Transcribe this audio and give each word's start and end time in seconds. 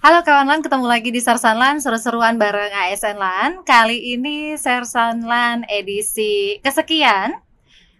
Halo 0.00 0.24
kawan 0.24 0.48
LAN, 0.48 0.64
ketemu 0.64 0.88
lagi 0.88 1.12
di 1.12 1.20
Sersan 1.20 1.60
LAN, 1.60 1.76
seru-seruan 1.76 2.40
bareng 2.40 2.72
ASN 2.72 3.20
LAN. 3.20 3.60
Kali 3.68 4.16
ini 4.16 4.56
Sersan 4.56 5.28
LAN 5.28 5.68
edisi 5.68 6.56
kesekian 6.64 7.36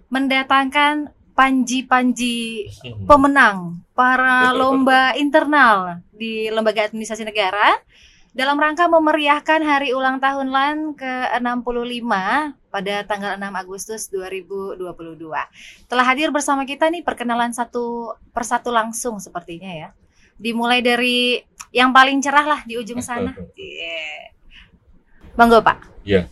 mendatangkan 0.09 1.13
panji-panji 1.37 2.73
pemenang 3.05 3.85
para 3.93 4.49
lomba 4.57 5.13
internal 5.13 6.01
di 6.17 6.49
Lembaga 6.49 6.89
Administrasi 6.89 7.21
Negara 7.29 7.77
dalam 8.33 8.57
rangka 8.57 8.89
memeriahkan 8.89 9.61
hari 9.61 9.93
ulang 9.93 10.25
tahun 10.25 10.49
LAN 10.49 10.97
ke-65 10.97 12.13
pada 12.73 12.95
tanggal 13.05 13.37
6 13.37 13.45
Agustus 13.61 14.09
2022. 14.09 14.81
Telah 15.85 16.05
hadir 16.09 16.33
bersama 16.33 16.65
kita 16.65 16.89
nih 16.89 17.05
perkenalan 17.05 17.53
satu 17.53 18.17
persatu 18.33 18.73
langsung 18.73 19.21
sepertinya 19.21 19.69
ya. 19.69 19.93
Dimulai 20.41 20.81
dari 20.81 21.45
yang 21.71 21.95
paling 21.95 22.19
cerah 22.19 22.47
lah 22.47 22.61
di 22.67 22.75
ujung 22.79 22.99
sana. 22.99 23.35
Iya. 23.55 24.35
Monggo 25.39 25.63
Pak. 25.63 26.03
Ya, 26.03 26.27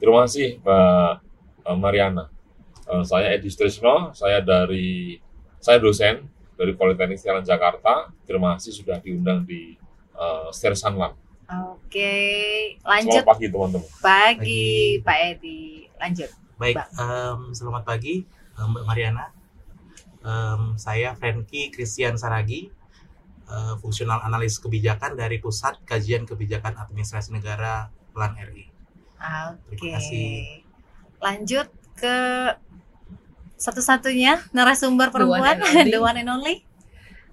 terima 0.00 0.24
kasih 0.24 0.58
Mbak 0.64 1.10
eh, 1.68 1.78
Mariana. 1.78 2.24
Eh, 2.88 3.04
Saya 3.04 3.36
Edi 3.36 3.52
Strisno, 3.52 4.16
saya 4.16 4.40
dari 4.40 5.20
saya 5.60 5.76
dosen 5.76 6.24
dari 6.56 6.72
Politeknik 6.72 7.20
Jalan 7.20 7.44
Jakarta. 7.44 8.08
Terima 8.24 8.56
kasih 8.56 8.72
sudah 8.82 8.98
diundang 8.98 9.44
di 9.44 9.76
uh. 10.16 10.50
Oke, 11.48 12.12
lanjut 12.84 13.24
Selamat 13.24 13.32
pagi 13.32 13.46
teman-teman. 13.48 13.88
pagi 14.04 14.04
Pagi. 14.04 14.66
Pak 15.00 15.18
Edi. 15.32 15.60
Lanjut. 15.96 16.30
Baik, 16.58 16.76
Bang. 16.76 16.90
em, 16.98 17.40
selamat 17.54 17.82
pagi 17.86 18.26
Mbak 18.58 18.84
Mariana. 18.84 19.32
Em, 20.20 20.74
saya 20.76 21.14
Franky 21.14 21.70
Christian 21.72 22.18
Saragi, 22.18 22.68
eh, 23.48 23.74
fungsional 23.80 24.20
analis 24.22 24.60
kebijakan 24.60 25.16
dari 25.16 25.40
Pusat 25.40 25.82
Kajian 25.88 26.28
Kebijakan 26.28 26.76
Administrasi 26.76 27.32
Negara 27.32 27.88
Plan 28.12 28.36
RI. 28.36 28.68
Oke. 29.18 29.74
Terima 29.74 29.98
kasih. 29.98 30.62
Lanjut 31.18 31.66
ke 31.98 32.16
satu-satunya 33.58 34.46
narasumber 34.54 35.10
perempuan, 35.10 35.58
and 35.58 35.66
only. 35.66 35.90
the 35.94 35.98
one 35.98 36.16
and 36.16 36.30
only. 36.30 36.56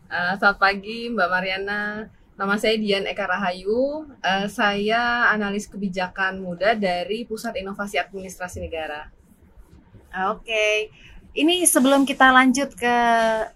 Uh, 0.09 0.33
selamat 0.41 0.57
pagi 0.57 1.13
Mbak 1.13 1.29
Mariana. 1.29 2.09
Nama 2.35 2.55
saya 2.59 2.75
Dian 2.75 3.07
Eka 3.07 3.29
Rahayu. 3.29 4.09
Uh, 4.19 4.47
saya 4.51 5.31
analis 5.31 5.69
kebijakan 5.69 6.41
muda 6.41 6.73
dari 6.75 7.23
Pusat 7.23 7.61
Inovasi 7.61 8.01
Administrasi 8.01 8.59
Negara. 8.59 9.07
Oke. 10.33 10.89
Ini 11.35 11.67
sebelum 11.67 12.07
kita 12.07 12.31
lanjut 12.31 12.79
ke 12.79 12.97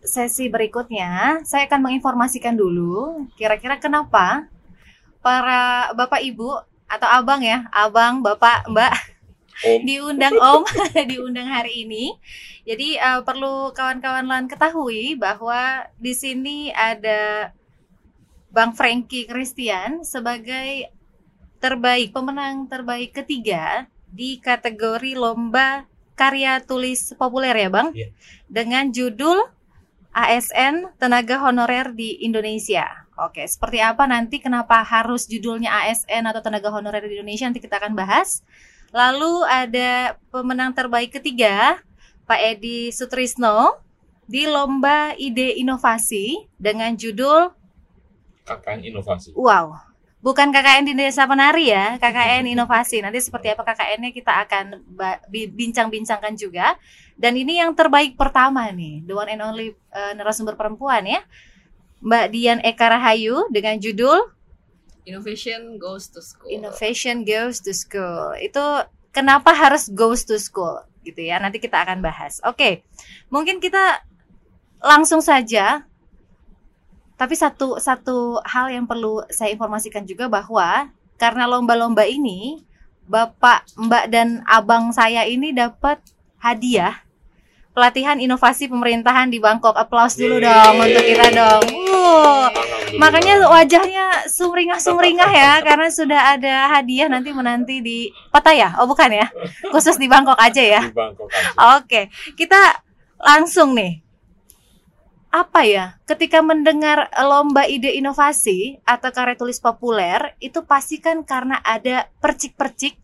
sesi 0.04 0.52
berikutnya, 0.52 1.40
saya 1.48 1.64
akan 1.64 1.88
menginformasikan 1.88 2.52
dulu 2.52 3.24
kira-kira 3.40 3.80
kenapa 3.80 4.52
para 5.24 5.96
Bapak 5.96 6.20
Ibu 6.20 6.60
atau 6.92 7.08
Abang 7.08 7.40
ya, 7.40 7.72
Abang, 7.72 8.20
Bapak, 8.20 8.68
Mbak 8.68 8.94
Om, 9.64 9.80
diundang 9.88 10.36
Om 10.36 10.68
diundang 11.12 11.48
hari 11.48 11.88
ini. 11.88 12.20
Jadi 12.68 13.00
eh, 13.00 13.22
perlu 13.24 13.72
kawan-kawan 13.72 14.28
lain 14.28 14.52
ketahui 14.52 15.16
bahwa 15.16 15.88
di 15.96 16.12
sini 16.12 16.76
ada 16.76 17.56
Bang 18.52 18.76
Frankie 18.76 19.24
Christian 19.24 20.04
sebagai 20.04 20.92
terbaik 21.64 22.12
pemenang 22.12 22.68
terbaik 22.68 23.24
ketiga 23.24 23.88
di 24.12 24.36
kategori 24.44 25.16
lomba 25.16 25.88
karya 26.20 26.60
tulis 26.60 27.16
populer 27.16 27.56
ya 27.56 27.70
Bang 27.72 27.96
Iya. 27.96 28.12
dengan 28.52 28.92
judul 28.92 29.40
ASN 30.12 30.92
Tenaga 31.00 31.40
Honorer 31.40 31.96
di 31.96 32.20
Indonesia. 32.20 33.08
Oke, 33.16 33.48
seperti 33.48 33.80
apa 33.80 34.04
nanti 34.04 34.44
kenapa 34.44 34.84
harus 34.84 35.28
judulnya 35.32 35.72
ASN 35.88 36.28
atau 36.28 36.44
Tenaga 36.44 36.68
Honorer 36.72 37.08
di 37.08 37.16
Indonesia 37.20 37.48
nanti 37.48 37.64
kita 37.64 37.80
akan 37.80 37.96
bahas. 37.96 38.44
Lalu 38.92 39.46
ada 39.48 40.18
pemenang 40.34 40.76
terbaik 40.76 41.14
ketiga, 41.16 41.80
Pak 42.26 42.40
Edi 42.42 42.90
Sutrisno 42.90 43.80
di 44.26 44.46
lomba 44.50 45.14
ide 45.18 45.58
inovasi 45.58 46.48
dengan 46.58 46.94
judul 46.98 47.54
KKN 48.46 48.82
Inovasi. 48.82 49.30
Wow. 49.38 49.89
Bukan 50.20 50.52
KKN 50.52 50.84
di 50.84 50.94
Desa 51.00 51.24
Penari 51.24 51.72
ya, 51.72 51.96
KKN 51.96 52.52
Inovasi. 52.52 53.00
Nanti 53.00 53.24
seperti 53.24 53.56
apa 53.56 53.64
KKN-nya 53.64 54.12
kita 54.12 54.44
akan 54.44 54.84
bincang-bincangkan 55.32 56.36
juga. 56.36 56.76
Dan 57.16 57.40
ini 57.40 57.60
yang 57.64 57.72
terbaik 57.72 58.20
pertama 58.20 58.68
nih, 58.68 59.00
the 59.08 59.16
one 59.16 59.32
and 59.32 59.40
only 59.40 59.72
eh, 59.96 60.12
narasumber 60.20 60.60
perempuan 60.60 61.08
ya. 61.08 61.24
Mbak 62.04 62.26
Dian 62.32 62.60
Eka 62.64 62.92
Rahayu 62.92 63.48
dengan 63.52 63.80
judul 63.80 64.36
Innovation 65.10 65.82
goes 65.82 66.12
to 66.14 66.22
school. 66.22 66.46
Innovation 66.54 67.26
Goes 67.26 67.66
to 67.66 67.74
School. 67.74 68.38
Itu 68.38 68.62
kenapa 69.10 69.58
harus 69.58 69.90
goes 69.90 70.22
to 70.28 70.38
school 70.38 70.86
gitu 71.02 71.26
ya. 71.26 71.42
Nanti 71.42 71.58
kita 71.58 71.82
akan 71.82 72.04
bahas. 72.06 72.38
Oke. 72.46 72.86
Mungkin 73.34 73.58
kita 73.58 74.06
langsung 74.78 75.26
saja 75.26 75.89
tapi 77.20 77.36
satu 77.36 77.76
satu 77.76 78.40
hal 78.48 78.72
yang 78.72 78.88
perlu 78.88 79.20
saya 79.28 79.52
informasikan 79.52 80.08
juga 80.08 80.32
bahwa 80.32 80.88
karena 81.20 81.44
lomba-lomba 81.52 82.08
ini 82.08 82.64
Bapak, 83.10 83.66
Mbak 83.76 84.06
dan 84.14 84.46
Abang 84.46 84.94
saya 84.96 85.26
ini 85.26 85.52
dapat 85.52 86.00
hadiah 86.40 87.10
pelatihan 87.74 88.22
inovasi 88.22 88.70
pemerintahan 88.70 89.32
di 89.32 89.42
Bangkok. 89.42 89.74
Aplaus 89.74 90.14
dulu 90.14 90.38
Yeay. 90.38 90.46
dong 90.46 90.76
untuk 90.78 91.04
kita 91.06 91.28
dong. 91.32 91.64
Alhamdulillah. 91.64 93.00
Makanya 93.00 93.34
wajahnya 93.48 94.06
sumringah-sumringah 94.28 95.32
ya 95.32 95.52
karena 95.62 95.88
sudah 95.88 96.22
ada 96.36 96.68
hadiah 96.76 97.08
nanti 97.08 97.30
menanti 97.32 97.80
di 97.80 97.98
Pattaya. 98.34 98.76
Oh 98.82 98.86
bukan 98.90 99.10
ya. 99.14 99.32
Khusus 99.72 99.96
di 99.96 100.12
Bangkok 100.12 100.38
aja 100.38 100.60
ya. 100.60 100.82
di 100.86 100.94
Bangkok 100.94 101.30
aja. 101.32 101.80
Oke, 101.80 102.10
kita 102.36 102.84
langsung 103.22 103.74
nih. 103.78 104.02
Apa 105.30 105.62
ya? 105.62 106.02
Ketika 106.10 106.42
mendengar 106.42 107.06
lomba 107.22 107.70
ide 107.70 107.94
inovasi 107.94 108.82
atau 108.82 109.14
karya 109.14 109.38
tulis 109.38 109.62
populer, 109.62 110.34
itu 110.42 110.66
pasti 110.66 110.98
kan 110.98 111.22
karena 111.22 111.62
ada 111.62 112.10
percik-percik 112.18 112.98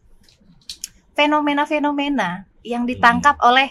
fenomena-fenomena 1.14 2.50
yang 2.66 2.90
ditangkap 2.90 3.38
oleh 3.46 3.70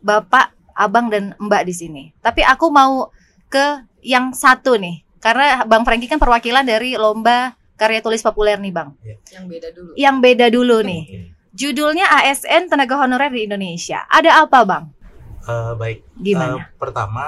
Bapak, 0.00 0.56
Abang 0.72 1.12
dan 1.12 1.36
Mbak 1.36 1.62
di 1.68 1.74
sini. 1.76 2.02
Tapi 2.24 2.40
aku 2.40 2.72
mau 2.72 3.12
ke 3.52 3.84
yang 4.00 4.32
satu 4.32 4.80
nih. 4.80 5.04
Karena 5.22 5.62
Bang 5.68 5.86
Franky 5.86 6.10
kan 6.10 6.18
perwakilan 6.18 6.66
dari 6.66 6.96
lomba 6.98 7.54
karya 7.76 8.00
tulis 8.00 8.24
populer 8.24 8.56
nih, 8.58 8.72
Bang. 8.72 8.96
Yang 9.28 9.44
beda 9.46 9.68
dulu. 9.70 9.90
Yang 9.94 10.16
beda 10.18 10.46
dulu 10.48 10.76
nih. 10.82 11.02
Hmm. 11.04 11.28
Judulnya 11.52 12.08
ASN 12.08 12.72
Tenaga 12.72 12.96
Honorer 12.96 13.28
di 13.28 13.44
Indonesia. 13.44 14.08
Ada 14.08 14.48
apa, 14.48 14.64
Bang? 14.64 14.96
Eh, 15.42 15.72
baik, 15.74 15.98
Gimana? 16.22 16.54
Eh, 16.54 16.62
pertama 16.78 17.26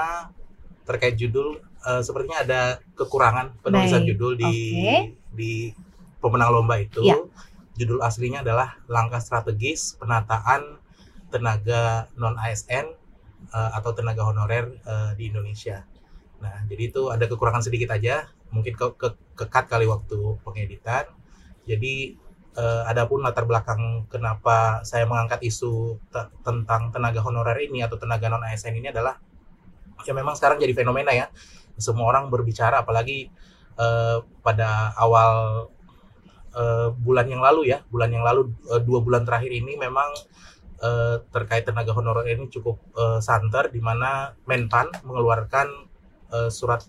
terkait 0.86 1.18
judul, 1.18 1.58
eh, 1.82 2.02
sepertinya 2.04 2.46
ada 2.46 2.62
kekurangan 2.94 3.58
penulisan 3.58 4.06
Baik, 4.06 4.08
judul 4.14 4.32
di 4.38 4.54
oke. 4.78 4.98
di 5.34 5.52
pemenang 6.22 6.54
lomba 6.54 6.78
itu. 6.78 7.02
Ya. 7.02 7.18
Judul 7.74 7.98
aslinya 8.06 8.46
adalah 8.46 8.78
langkah 8.86 9.18
strategis 9.18 9.98
penataan 9.98 10.78
tenaga 11.34 12.06
non 12.14 12.38
ASN 12.38 12.86
eh, 13.50 13.70
atau 13.74 13.90
tenaga 13.90 14.22
honorer 14.22 14.70
eh, 14.78 15.10
di 15.18 15.34
Indonesia. 15.34 15.82
Nah, 16.38 16.62
jadi 16.70 16.94
itu 16.94 17.10
ada 17.10 17.26
kekurangan 17.26 17.66
sedikit 17.66 17.90
aja, 17.90 18.30
mungkin 18.54 18.78
ke, 18.78 18.86
ke 18.94 19.08
kekat 19.34 19.66
kali 19.66 19.90
waktu 19.90 20.38
pengeditan. 20.46 21.10
Jadi 21.66 22.14
eh, 22.54 22.82
adapun 22.90 23.22
latar 23.26 23.44
belakang 23.46 24.06
kenapa 24.12 24.80
saya 24.86 25.04
mengangkat 25.10 25.42
isu 25.42 25.98
te- 26.12 26.30
tentang 26.46 26.90
tenaga 26.94 27.20
honorer 27.22 27.58
ini 27.66 27.82
atau 27.82 27.98
tenaga 27.98 28.30
non 28.30 28.42
ASN 28.46 28.74
ini 28.78 28.88
adalah 28.94 29.18
ya 30.06 30.12
memang 30.14 30.34
sekarang 30.38 30.60
jadi 30.62 30.74
fenomena 30.76 31.12
ya. 31.14 31.26
Semua 31.74 32.06
orang 32.10 32.30
berbicara 32.30 32.86
apalagi 32.86 33.30
eh, 33.78 34.18
pada 34.46 34.94
awal 34.94 35.66
eh, 36.54 36.88
bulan 36.94 37.26
yang 37.26 37.42
lalu 37.42 37.74
ya, 37.74 37.82
bulan 37.90 38.10
yang 38.14 38.22
lalu 38.22 38.54
eh, 38.70 38.80
dua 38.82 39.02
bulan 39.02 39.26
terakhir 39.26 39.50
ini 39.50 39.74
memang 39.74 40.06
eh, 40.82 41.16
terkait 41.34 41.66
tenaga 41.66 41.90
honorer 41.90 42.30
ini 42.30 42.46
cukup 42.50 42.78
eh, 42.94 43.18
santer 43.18 43.70
di 43.74 43.80
mana 43.82 44.34
Menpan 44.46 44.94
mengeluarkan 45.02 45.66
eh, 46.30 46.50
surat 46.54 46.86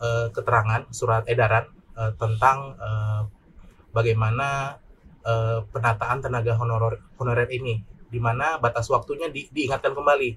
eh, 0.00 0.28
keterangan, 0.32 0.88
surat 0.92 1.24
edaran 1.28 1.66
tentang 2.14 2.78
eh, 2.78 3.22
bagaimana 3.98 4.78
eh, 5.26 5.58
penataan 5.74 6.18
tenaga 6.22 6.54
honorer 6.54 7.02
honorer 7.18 7.48
ini 7.50 7.74
di 8.08 8.18
mana 8.22 8.56
batas 8.56 8.88
waktunya 8.88 9.28
di- 9.28 9.50
diingatkan 9.52 9.92
kembali 9.92 10.28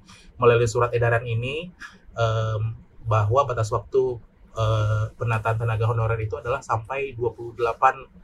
melalui 0.42 0.68
surat 0.68 0.92
edaran 0.92 1.24
ini 1.24 1.70
em, 2.18 2.62
bahwa 3.08 3.48
batas 3.48 3.70
waktu 3.72 4.20
eh, 4.58 5.06
penataan 5.16 5.58
tenaga 5.62 5.86
honorer 5.88 6.20
itu 6.20 6.36
adalah 6.42 6.60
sampai 6.66 7.14
28 7.16 7.56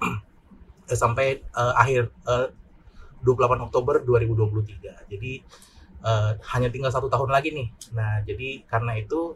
eh, 0.91 0.97
sampai 0.97 1.27
eh, 1.41 1.73
akhir 1.77 2.11
eh, 2.27 2.47
28 3.23 3.65
Oktober 3.67 3.95
2023. 4.03 5.11
Jadi 5.11 5.31
eh, 6.03 6.31
hanya 6.53 6.69
tinggal 6.73 6.91
satu 6.93 7.07
tahun 7.07 7.31
lagi 7.33 7.55
nih. 7.55 7.67
Nah, 7.97 8.21
jadi 8.27 8.63
karena 8.67 8.99
itu 8.99 9.35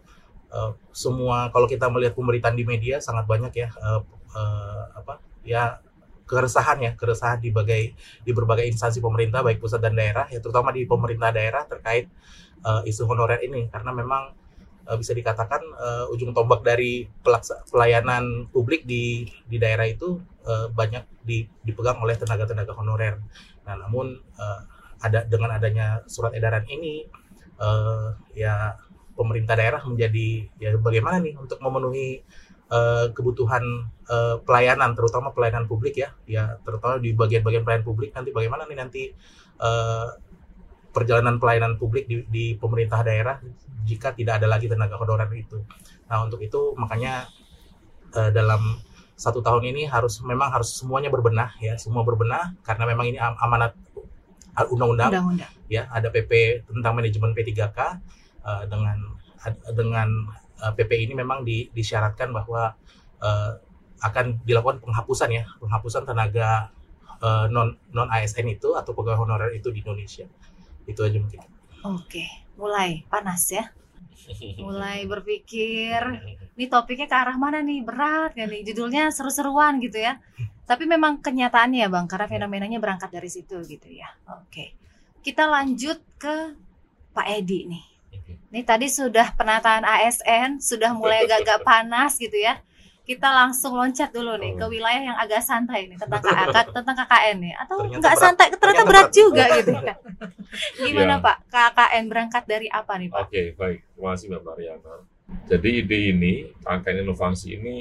eh, 0.51 0.71
semua 0.92 1.50
kalau 1.56 1.65
kita 1.71 1.88
melihat 1.88 2.13
pemberitaan 2.18 2.56
di 2.57 2.65
media 2.68 3.00
sangat 3.00 3.25
banyak 3.25 3.54
ya 3.56 3.69
eh, 3.71 4.01
eh, 4.36 4.83
apa 5.00 5.13
ya 5.47 5.81
keresahan 6.31 6.78
ya 6.80 6.92
keresahan 6.95 7.44
di 7.44 7.51
berbagai 7.51 7.83
di 8.24 8.31
berbagai 8.31 8.66
instansi 8.72 9.04
pemerintah 9.04 9.44
baik 9.44 9.60
pusat 9.60 9.83
dan 9.83 9.94
daerah 10.00 10.25
ya 10.31 10.39
terutama 10.39 10.72
di 10.72 10.88
pemerintah 10.88 11.30
daerah 11.36 11.68
terkait 11.68 12.07
eh, 12.66 12.81
isu 12.89 13.04
honorer 13.10 13.44
ini 13.44 13.68
karena 13.74 13.92
memang 13.92 14.24
eh, 14.89 14.98
bisa 14.98 15.12
dikatakan 15.12 15.62
eh, 15.62 16.06
ujung 16.13 16.31
tombak 16.31 16.62
dari 16.66 17.06
pelaksa- 17.24 17.62
pelayanan 17.69 18.48
publik 18.54 18.88
di 18.88 19.28
di 19.48 19.57
daerah 19.62 19.86
itu 19.88 20.19
eh, 20.48 20.68
banyak 20.72 21.04
di- 21.28 21.48
dipegang 21.68 22.00
oleh 22.01 22.16
tenaga-tenaga 22.18 22.74
honorer. 22.78 23.16
Nah, 23.68 23.75
namun 23.88 24.18
eh, 24.18 24.62
ada 25.01 25.25
dengan 25.25 25.50
adanya 25.57 26.06
surat 26.06 26.33
edaran 26.38 26.66
ini 26.69 27.06
eh, 27.62 28.07
ya 28.38 28.78
pemerintah 29.18 29.54
daerah 29.60 29.81
menjadi 29.86 30.50
ya 30.57 30.69
bagaimana 30.80 31.22
nih 31.22 31.36
untuk 31.38 31.60
memenuhi 31.62 32.24
eh, 32.71 33.06
kebutuhan 33.12 33.63
eh, 34.07 34.35
pelayanan 34.41 34.95
terutama 34.95 35.35
pelayanan 35.35 35.68
publik 35.68 36.00
ya. 36.00 36.15
Ya 36.25 36.56
terutama 36.63 36.97
di 36.97 37.12
bagian-bagian 37.12 37.68
pelayanan 37.68 37.85
publik 37.85 38.15
nanti 38.15 38.31
bagaimana 38.31 38.63
nih 38.65 38.77
nanti 38.79 39.03
eh, 39.59 40.07
perjalanan 40.91 41.39
pelayanan 41.39 41.75
publik 41.79 42.07
di, 42.07 42.23
di 42.27 42.45
pemerintah 42.56 43.03
daerah 43.03 43.39
jika 43.88 44.12
tidak 44.15 44.39
ada 44.39 44.47
lagi 44.47 44.71
tenaga 44.71 44.95
honorer 44.95 45.29
itu. 45.35 45.59
Nah 46.07 46.23
untuk 46.23 46.39
itu 46.39 46.75
makanya 46.79 47.27
eh, 48.15 48.31
dalam 48.31 48.79
satu 49.21 49.38
tahun 49.45 49.69
ini 49.69 49.85
harus 49.85 50.18
memang 50.25 50.50
harus 50.50 50.81
semuanya 50.81 51.13
berbenah 51.13 51.53
ya 51.62 51.77
semua 51.77 52.01
berbenah 52.01 52.57
karena 52.65 52.89
memang 52.89 53.06
ini 53.06 53.21
am- 53.21 53.38
amanat 53.38 53.77
uh, 54.57 54.68
undang-undang. 54.73 55.13
Ya 55.69 55.85
ada 55.94 56.09
PP 56.09 56.65
tentang 56.65 56.97
manajemen 56.97 57.31
P3K 57.38 57.79
eh, 58.44 58.63
dengan 58.65 58.97
dengan 59.77 60.09
eh, 60.61 60.71
PP 60.77 60.91
ini 61.09 61.13
memang 61.17 61.41
di- 61.47 61.69
disyaratkan 61.73 62.29
bahwa 62.31 62.73
eh, 63.21 63.51
akan 64.01 64.41
dilakukan 64.47 64.81
penghapusan 64.81 65.29
ya 65.29 65.43
penghapusan 65.61 66.03
tenaga 66.05 66.69
eh, 67.21 67.45
non 67.53 67.77
non 67.93 68.07
ASN 68.09 68.47
itu 68.49 68.73
atau 68.77 68.91
pegawai 68.97 69.19
honorer 69.25 69.51
itu 69.57 69.69
di 69.73 69.81
Indonesia 69.83 70.25
itu 70.89 71.01
aja 71.05 71.17
mungkin 71.21 71.41
Oke, 71.81 72.25
mulai 72.61 73.01
panas 73.09 73.41
ya. 73.49 73.65
Mulai 74.61 75.09
berpikir, 75.09 75.97
ini 76.55 76.65
topiknya 76.69 77.09
ke 77.09 77.17
arah 77.17 77.33
mana 77.41 77.65
nih? 77.65 77.81
Berat 77.81 78.37
gak 78.37 78.47
nih? 78.53 78.61
Judulnya 78.69 79.09
seru-seruan 79.09 79.81
gitu 79.81 79.97
ya. 79.97 80.21
Tapi 80.69 80.85
memang 80.85 81.19
kenyataannya 81.25 81.81
ya 81.81 81.89
Bang, 81.89 82.05
karena 82.05 82.29
fenomenanya 82.29 82.77
berangkat 82.77 83.09
dari 83.09 83.27
situ 83.33 83.57
gitu 83.65 83.89
ya. 83.89 84.07
Oke. 84.29 84.77
Kita 85.25 85.49
lanjut 85.49 85.97
ke 86.21 86.53
Pak 87.17 87.27
Edi 87.33 87.65
nih. 87.65 87.83
Ini 88.51 88.62
tadi 88.62 88.88
sudah 88.88 89.31
penataan 89.31 89.81
ASN, 89.81 90.59
sudah 90.59 90.92
mulai 90.92 91.24
agak 91.24 91.63
panas 91.68 92.15
gitu 92.15 92.36
ya. 92.36 92.59
Kita 93.01 93.27
langsung 93.27 93.74
loncat 93.74 94.12
dulu 94.12 94.38
nih 94.38 94.53
ke 94.53 94.65
wilayah 94.68 95.01
yang 95.01 95.18
agak 95.18 95.42
santai 95.42 95.88
nih 95.88 95.98
tentang 95.98 96.21
KK, 96.21 96.56
tentang 96.75 96.95
KKN 96.95 97.38
nih. 97.39 97.53
Atau 97.57 97.75
Ternyata 97.80 97.98
nggak 97.98 98.12
berat. 98.13 98.21
santai, 98.21 98.45
ternyata 98.48 98.62
Ternyata 98.62 98.83
berat 98.86 99.01
berat. 99.01 99.15
juga 99.15 99.44
gitu 99.51 99.71
kan. 99.88 99.98
Gimana 100.77 101.13
Iya. 101.13 101.24
Pak? 101.24 101.38
KKN 101.50 102.03
berangkat 102.06 102.44
dari 102.45 102.68
apa 102.69 102.94
nih 102.95 103.07
Pak? 103.09 103.19
Oke, 103.25 103.42
baik. 103.56 103.80
Terima 103.89 104.09
kasih 104.12 104.27
Mbak 104.30 104.44
Mariana. 104.44 104.94
Jadi 105.47 105.69
ide 105.74 105.97
ini, 106.12 106.33
KKN 106.59 106.97
inovasi 107.01 107.47
ini, 107.56 107.77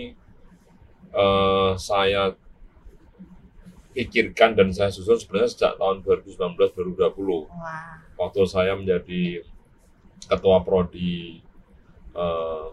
eh, 1.12 1.70
saya 1.76 2.22
pikirkan 3.90 4.54
dan 4.54 4.70
saya 4.70 4.88
susun 4.88 5.18
sebenarnya 5.18 5.50
sejak 5.50 5.72
tahun 5.76 6.00
2019-2020. 6.00 7.50
Wah, 7.50 7.98
Waktu 8.16 8.40
saya 8.46 8.72
menjadi 8.72 9.42
Ketua 10.30 10.62
Prodi 10.62 11.42
eh, 12.14 12.66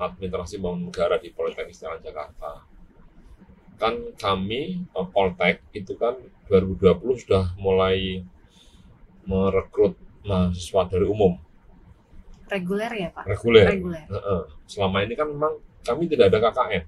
Administrasi 0.00 0.56
Bangun 0.58 0.88
Negara 0.88 1.20
di 1.20 1.28
Politeknik 1.28 1.76
Jalan 1.76 2.00
Jakarta. 2.00 2.64
Kan 3.76 4.16
kami, 4.16 4.80
eh, 4.80 5.06
Poltek, 5.12 5.68
itu 5.76 5.92
kan 6.00 6.16
2020 6.48 7.22
sudah 7.22 7.52
mulai 7.60 8.24
merekrut 9.28 9.94
mahasiswa 10.26 10.82
dari 10.90 11.06
umum, 11.06 11.38
reguler 12.52 12.92
ya 12.92 13.08
Pak? 13.10 13.24
reguler. 13.26 13.64
Reguler. 13.64 14.04
Selama 14.68 15.02
ini 15.02 15.14
kan 15.16 15.30
memang 15.30 15.56
kami 15.82 16.04
tidak 16.10 16.30
ada 16.30 16.38
KKN 16.50 16.84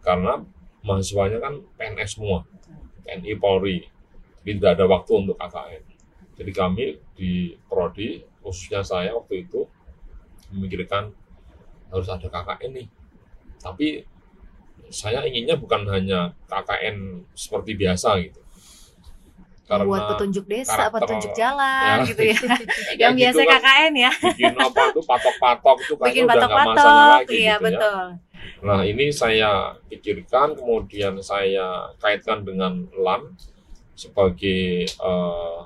karena 0.00 0.32
mahasiswanya 0.80 1.38
kan 1.42 1.60
PNS 1.76 2.16
semua, 2.16 2.46
TNI 3.04 3.36
Polri, 3.36 3.84
jadi 4.40 4.56
tidak 4.56 4.72
ada 4.80 4.84
waktu 4.88 5.12
untuk 5.18 5.36
KKN. 5.36 5.82
Jadi 6.40 6.52
kami 6.56 6.84
di 7.12 7.52
prodi 7.68 8.22
khususnya 8.40 8.80
saya 8.80 9.12
waktu 9.12 9.44
itu 9.44 9.64
memikirkan 10.50 11.12
harus 11.88 12.06
ada 12.06 12.24
KKN 12.24 12.70
nih. 12.74 12.88
Tapi 13.58 13.86
saya 14.88 15.22
inginnya 15.22 15.54
bukan 15.54 15.86
hanya 15.86 16.32
KKN 16.46 16.96
seperti 17.32 17.74
biasa 17.74 18.18
gitu. 18.20 18.40
buat 19.70 20.02
petunjuk 20.10 20.50
desa, 20.50 20.74
karakter- 20.74 20.98
petunjuk 20.98 21.30
jalan 21.32 21.96
Ya. 21.96 22.02
gitu 22.02 22.22
ya. 22.26 22.34
Yang 23.06 23.12
gitu 23.14 23.18
biasa 23.22 23.40
kan, 23.40 23.60
KKN 23.62 23.92
ya. 23.94 24.10
bikin 24.10 24.54
apa 24.58 24.82
tuh 24.90 25.04
patok-patok 25.06 25.76
itu 25.78 25.94
kayaknya 25.94 26.06
Bikin 26.10 26.24
udah 26.26 26.34
patok-patok. 26.34 26.74
lagi 26.90 27.30
Iya, 27.30 27.30
gitu 27.30 27.38
ya. 27.38 27.54
betul. 27.62 28.02
Nah, 28.60 28.80
ini 28.82 29.06
saya 29.08 29.50
pikirkan, 29.86 30.48
kemudian 30.52 31.14
saya 31.22 31.66
kaitkan 31.96 32.42
dengan 32.42 32.72
LAN 32.92 33.38
sebagai 33.94 34.90
eh, 34.90 35.58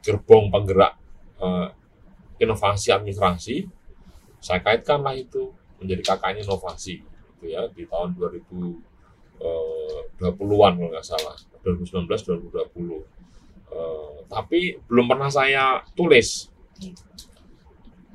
gerbong 0.00 0.48
penggerak 0.48 0.96
eh, 1.38 1.66
inovasi 2.40 2.88
administrasi. 2.90 3.68
Saya 4.40 4.64
kaitkanlah 4.64 5.20
itu 5.20 5.52
menjadi 5.76 6.16
KKN 6.16 6.48
inovasi, 6.48 7.04
gitu 7.04 7.52
ya, 7.52 7.68
di 7.68 7.84
tahun 7.84 8.16
2020-an 8.16 10.72
kalau 10.80 10.88
nggak 10.88 11.04
salah, 11.04 11.36
2019-2020. 11.64 13.04
Eh, 13.70 14.26
tapi 14.26 14.74
belum 14.88 15.06
pernah 15.06 15.28
saya 15.28 15.84
tulis, 15.92 16.48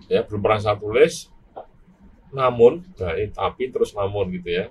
ya, 0.09 0.25
belum 0.25 0.41
pernah 0.41 0.59
saya 0.59 0.75
tulis 0.81 1.29
namun 2.35 2.83
dari 3.00 3.31
tapi 3.31 3.71
terus 3.71 3.95
namun 3.95 4.27
gitu 4.35 4.51
ya 4.51 4.67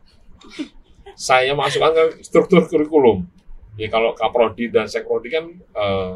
saya 1.16 1.56
masukkan 1.56 1.96
ke 1.96 2.04
struktur 2.20 2.68
kurikulum 2.68 3.24
ya 3.80 3.88
kalau 3.88 4.12
kaprodi 4.12 4.68
dan 4.68 4.84
sekprodi 4.84 5.32
kan 5.32 5.48
eh, 5.56 6.14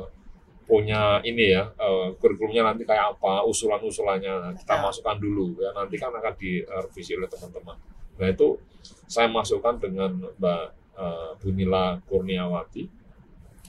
punya 0.68 1.24
ini 1.24 1.56
ya 1.56 1.64
eh, 1.72 2.06
kurikulumnya 2.20 2.68
nanti 2.68 2.84
kayak 2.84 3.16
apa 3.16 3.42
usulan-usulannya 3.48 4.52
kita 4.60 4.74
Betul. 4.76 4.84
masukkan 4.84 5.16
dulu 5.16 5.46
ya 5.64 5.72
nanti 5.72 5.96
kan 5.96 6.12
akan 6.12 6.34
direvisi 6.36 7.16
oleh 7.16 7.28
teman-teman 7.32 7.76
nah 8.20 8.28
itu 8.28 8.60
saya 9.08 9.32
masukkan 9.32 9.80
dengan 9.80 10.12
mbak 10.36 10.64
eh, 11.00 11.30
Bunila 11.40 11.96
Kurniawati 12.04 12.84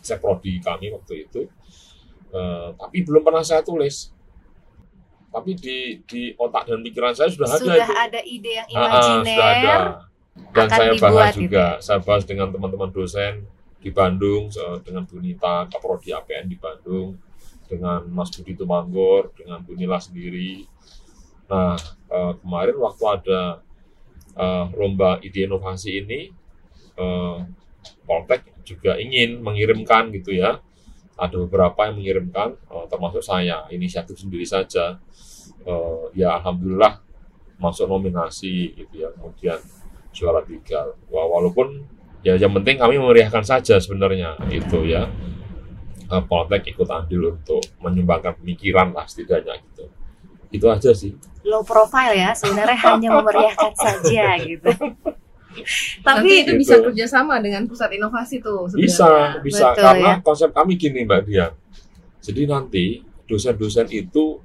sekprodi 0.03 0.59
kami 0.59 0.91
waktu 0.91 1.23
itu 1.25 1.47
Eh, 2.29 2.69
tapi 2.77 3.01
belum 3.01 3.25
pernah 3.25 3.41
saya 3.41 3.65
tulis 3.65 4.13
tapi 5.33 5.57
di 5.57 5.97
di 6.05 6.29
otak 6.37 6.69
dan 6.69 6.81
pikiran 6.85 7.13
saya 7.13 7.29
sudah, 7.29 7.49
ada 7.49 7.57
Sudah 7.57 7.77
itu 7.81 7.93
ada 7.97 8.21
ide 8.21 8.51
yang 8.53 8.67
Ah, 8.69 8.81
ah, 8.81 9.01
sudah 9.01 9.17
ada. 9.17 9.33
imajiner. 9.33 9.81
Dan 10.53 10.67
saya 10.69 10.91
bahas 10.97 11.33
gitu. 11.33 11.41
juga, 11.45 11.65
saya 11.81 11.99
bahas 12.05 12.23
dengan 12.29 12.47
teman-teman 12.53 12.89
dosen 12.93 13.33
di 13.79 13.89
Bandung, 13.95 14.51
dengan 14.83 15.07
Bunita, 15.07 15.65
Kaprodi 15.71 16.11
APN 16.11 16.51
di 16.51 16.59
Bandung, 16.59 17.15
dengan 17.69 18.01
Mas 18.09 18.33
Budi 18.33 18.57
Tumanggor, 18.57 19.31
dengan 19.37 19.61
Bunila 19.61 20.01
sendiri. 20.01 20.65
Nah, 21.47 21.77
eh, 22.09 22.33
kemarin 22.41 22.75
waktu 22.81 23.03
ada 23.05 23.41
eh, 24.39 24.65
lomba 24.73 25.21
ide 25.21 25.45
inovasi 25.45 26.01
ini, 26.01 26.33
eh, 26.97 27.37
Poltek 28.03 28.65
juga 28.65 28.97
ingin 28.97 29.39
mengirimkan 29.39 30.09
gitu 30.11 30.33
ya. 30.33 30.57
Ada 31.19 31.35
beberapa 31.35 31.91
yang 31.91 31.99
mengirimkan, 31.99 32.55
termasuk 32.87 33.19
saya, 33.19 33.67
inisiatif 33.75 34.15
sendiri 34.23 34.47
saja. 34.47 35.03
Ya 36.15 36.31
Alhamdulillah 36.39 37.03
masuk 37.59 37.91
nominasi 37.91 38.71
gitu 38.71 39.03
ya 39.03 39.11
kemudian 39.11 39.59
juara 40.15 40.39
tiga 40.47 40.95
walaupun 41.11 41.83
ya 42.21 42.35
yang 42.35 42.51
penting 42.55 42.75
kami 42.77 42.99
memeriahkan 42.99 43.43
saja 43.43 43.79
sebenarnya 43.79 44.35
itu 44.49 44.83
ya 44.85 45.07
Eh, 46.09 46.23
Poltek 46.25 46.65
ikut 46.73 46.89
andil 46.89 47.37
untuk 47.37 47.61
menyumbangkan 47.85 48.33
pemikiran 48.41 48.89
lah 48.97 49.05
setidaknya 49.05 49.61
gitu 49.61 49.85
itu 50.49 50.65
aja 50.65 50.89
sih 50.89 51.13
Low 51.45 51.61
profile 51.61 52.17
ya, 52.17 52.33
sebenarnya 52.33 52.77
hanya 52.89 53.09
memeriahkan 53.15 53.71
saja 53.77 54.35
gitu. 54.43 54.69
Nanti 54.69 56.03
Tapi 56.03 56.29
itu 56.43 56.51
Gitu. 56.51 56.59
bisa 56.61 56.75
kerjasama 56.83 57.39
dengan 57.39 57.63
pusat 57.63 57.93
inovasi 57.95 58.43
tuh 58.43 58.67
sebenarnya. 58.67 58.85
Bisa, 58.89 59.09
bisa. 59.39 59.65
Betul, 59.71 59.83
Karena 59.87 60.11
ya. 60.11 60.15
konsep 60.19 60.49
kami 60.51 60.75
gini 60.75 61.07
Mbak 61.07 61.21
Dian. 61.25 61.53
Jadi 62.19 62.41
nanti 62.43 62.85
dosen-dosen 63.23 63.87
itu 63.87 64.41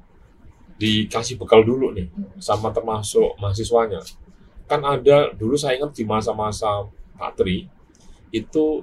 dikasih 0.76 1.35
bekal 1.35 1.66
dulu 1.66 1.90
nih, 1.93 2.07
sama 2.38 2.71
termasuk 2.71 3.35
mahasiswanya. 3.43 3.99
Kan 4.71 4.87
ada, 4.87 5.35
dulu 5.35 5.59
saya 5.59 5.83
ingat 5.83 5.97
di 5.99 6.07
masa-masa 6.07 6.87
Pak 7.14 7.40
Tri, 7.40 7.66
itu 8.35 8.83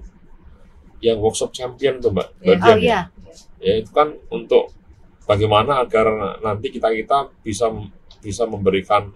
yang 1.01 1.17
workshop 1.17 1.51
champion 1.51 1.97
tuh 1.97 2.13
Mbak. 2.13 2.27
Dian 2.39 2.59
oh 2.61 2.77
ya. 2.77 2.77
iya, 2.77 3.01
Ya 3.61 3.73
itu 3.81 3.89
kan 3.93 4.13
untuk 4.29 4.73
bagaimana 5.25 5.81
agar 5.81 6.37
nanti 6.41 6.69
kita-kita 6.73 7.29
bisa 7.41 7.69
bisa 8.21 8.43
memberikan 8.45 9.09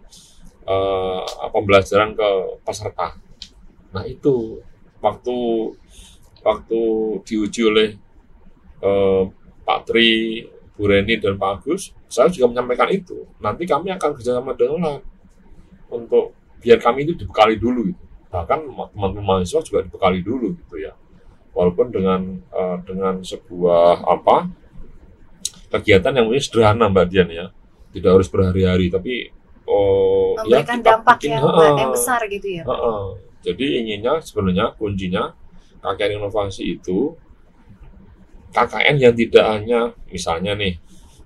eh, 0.65 1.23
pembelajaran 1.53 2.17
ke 2.17 2.29
peserta. 2.65 3.17
Nah 3.93 4.03
itu 4.05 4.59
waktu 5.01 5.37
waktu 6.41 6.81
diuji 7.25 7.61
oleh 7.65 7.89
eh, 8.81 9.23
Pak 9.65 9.79
Tri, 9.89 10.41
Bu 10.77 10.85
Reni 10.85 11.17
dan 11.17 11.41
Pak 11.41 11.65
Agus, 11.65 11.93
saya 12.05 12.29
juga 12.29 12.53
menyampaikan 12.53 12.89
itu. 12.93 13.25
Nanti 13.41 13.65
kami 13.65 13.89
akan 13.93 14.09
kerjasama 14.13 14.53
dengan 14.53 15.01
untuk 15.89 16.37
biar 16.61 16.77
kami 16.81 17.05
itu 17.05 17.13
dibekali 17.17 17.57
dulu. 17.57 17.89
Gitu. 17.89 18.04
Bahkan 18.35 18.59
teman-teman 18.91 19.23
mahasiswa 19.23 19.63
juga 19.63 19.79
dibekali 19.87 20.19
dulu 20.19 20.51
gitu 20.59 20.75
ya. 20.83 20.91
Walaupun 21.55 21.87
dengan 21.87 22.21
eh, 22.51 22.77
dengan 22.83 23.23
sebuah 23.23 24.03
apa 24.03 24.51
kegiatan 25.71 26.11
yang 26.11 26.27
mungkin 26.27 26.43
sederhana 26.43 26.91
Mbak 26.91 27.05
Dian 27.07 27.29
ya, 27.31 27.45
tidak 27.95 28.11
harus 28.19 28.27
berhari-hari, 28.27 28.91
tapi 28.91 29.31
oh 29.65 30.35
ya 30.45 30.61
memberikan 30.61 30.79
kita 30.83 30.89
dampak 30.99 31.15
bikin, 31.19 31.31
yang, 31.31 31.43
heeh. 31.47 31.71
yang 31.79 31.91
besar 31.95 32.19
gitu 32.27 32.47
ya. 32.59 32.63
Pak? 32.67 32.75
Heeh. 32.75 33.03
Jadi 33.45 33.65
inginnya 33.79 34.13
sebenarnya 34.19 34.65
kuncinya 34.75 35.23
KKN 35.79 36.19
inovasi 36.19 36.75
itu 36.75 37.13
KKN 38.51 38.95
yang 38.99 39.13
tidak 39.15 39.45
hanya 39.47 39.79
misalnya 40.09 40.55
nih 40.55 40.73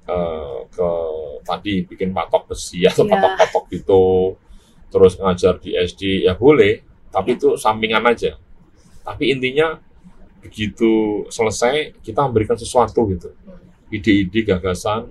eh, 0.10 0.58
ke 0.70 0.90
tadi 1.46 1.74
bikin 1.86 2.14
patok 2.14 2.54
besi 2.54 2.84
atau 2.86 3.06
Iya. 3.06 3.18
patok-patok 3.18 3.66
gitu 3.74 4.04
terus 4.90 5.22
ngajar 5.22 5.62
di 5.62 5.78
SD 5.78 6.26
ya 6.26 6.34
boleh 6.34 6.82
tapi 7.10 7.36
itu 7.36 7.58
sampingan 7.58 8.06
aja. 8.06 8.38
Tapi 9.02 9.34
intinya 9.34 9.78
begitu 10.40 11.26
selesai 11.28 12.00
kita 12.00 12.24
memberikan 12.24 12.56
sesuatu 12.56 13.04
gitu. 13.12 13.34
Ide-ide 13.90 14.46
gagasan 14.46 15.10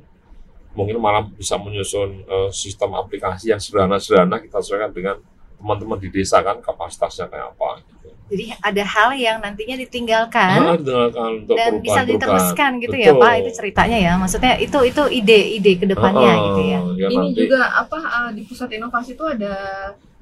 mungkin 0.72 1.02
malah 1.02 1.26
bisa 1.26 1.58
menyusun 1.58 2.22
eh, 2.22 2.50
sistem 2.54 2.94
aplikasi 2.94 3.50
yang 3.50 3.58
sederhana-sederhana 3.58 4.38
kita 4.38 4.62
sesuaikan 4.62 4.94
dengan 4.94 5.16
teman-teman 5.58 5.98
di 5.98 6.08
desa 6.14 6.38
kan 6.38 6.62
kapasitasnya 6.62 7.26
kayak 7.26 7.50
apa 7.50 7.82
gitu. 7.82 8.08
Jadi 8.28 8.44
ada 8.60 8.84
hal 8.84 9.10
yang 9.16 9.36
nantinya 9.40 9.74
ditinggalkan 9.74 10.60
Nah, 10.60 10.76
ditinggalkan 10.78 11.28
untuk 11.42 11.56
dan 11.58 11.72
bisa 11.82 12.00
diteruskan 12.06 12.70
gitu 12.78 12.94
ya 12.94 13.10
Betul. 13.10 13.22
Pak 13.24 13.32
itu 13.42 13.50
ceritanya 13.58 13.98
ya. 13.98 14.12
Maksudnya 14.20 14.52
itu 14.60 14.78
itu 14.86 15.02
ide-ide 15.10 15.72
ke 15.82 15.86
depannya 15.88 16.30
Heeh, 16.30 16.44
gitu 16.46 16.62
ya. 16.62 16.80
ya 16.94 17.06
Ini 17.10 17.16
nanti- 17.18 17.40
juga 17.42 17.60
apa 17.74 17.98
uh, 17.98 18.30
di 18.30 18.42
pusat 18.46 18.68
inovasi 18.70 19.18
itu 19.18 19.24
ada 19.26 19.52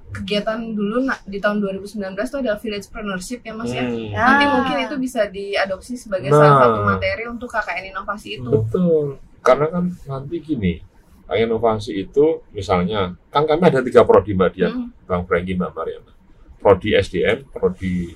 kegiatan 0.07 0.59
dulu 0.73 1.03
na- 1.03 1.21
di 1.23 1.37
tahun 1.37 1.61
2019 1.61 1.99
itu 2.25 2.39
ada 2.39 2.55
village 2.57 2.89
partnership 2.89 3.41
ya 3.43 3.53
Mas 3.53 3.71
ya. 3.71 3.83
Hmm, 3.83 4.11
Ya. 4.11 4.23
Nanti 4.23 4.45
Ah. 4.45 4.51
mungkin 4.55 4.77
itu 4.81 4.95
bisa 4.97 5.27
diadopsi 5.27 5.95
sebagai 5.95 6.31
Nah. 6.31 6.39
salah 6.39 6.55
satu 6.63 6.81
materi 6.83 7.25
untuk 7.27 7.49
KKN 7.49 7.85
inovasi 7.91 8.29
itu. 8.37 8.49
Betul. 8.49 9.19
Karena 9.41 9.67
kan 9.69 9.85
nanti 10.07 10.37
gini, 10.41 10.81
inovasi 11.29 11.93
itu 12.01 12.43
misalnya, 12.51 13.15
kan 13.29 13.45
kami 13.45 13.63
ada 13.65 13.83
tiga 13.83 14.03
prodi 14.03 14.33
Mbak 14.33 14.51
Dian, 14.53 14.73
Hmm. 14.73 14.89
Bang 15.05 15.23
Franky, 15.25 15.55
Mbak 15.55 15.73
Mariana. 15.73 16.13
Prodi 16.57 16.95
SDM, 16.95 17.47
prodi 17.49 18.15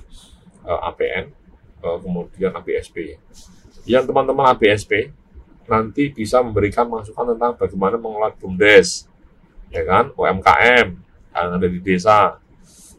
eh, 0.61 0.79
APN, 0.83 1.25
eh, 1.81 1.97
kemudian 1.97 2.53
ABSP. 2.53 3.17
Yang 3.83 4.03
teman-teman 4.05 4.45
ABSP 4.47 5.09
nanti 5.65 6.09
bisa 6.09 6.37
memberikan 6.37 6.85
masukan 6.85 7.33
tentang 7.33 7.57
bagaimana 7.57 7.97
mengelola 7.97 8.29
BUMDes, 8.31 9.09
ya 9.69 9.81
kan, 9.81 10.13
UMKM 10.13 11.01
yang 11.31 11.57
ada 11.57 11.67
di 11.67 11.79
desa. 11.79 12.37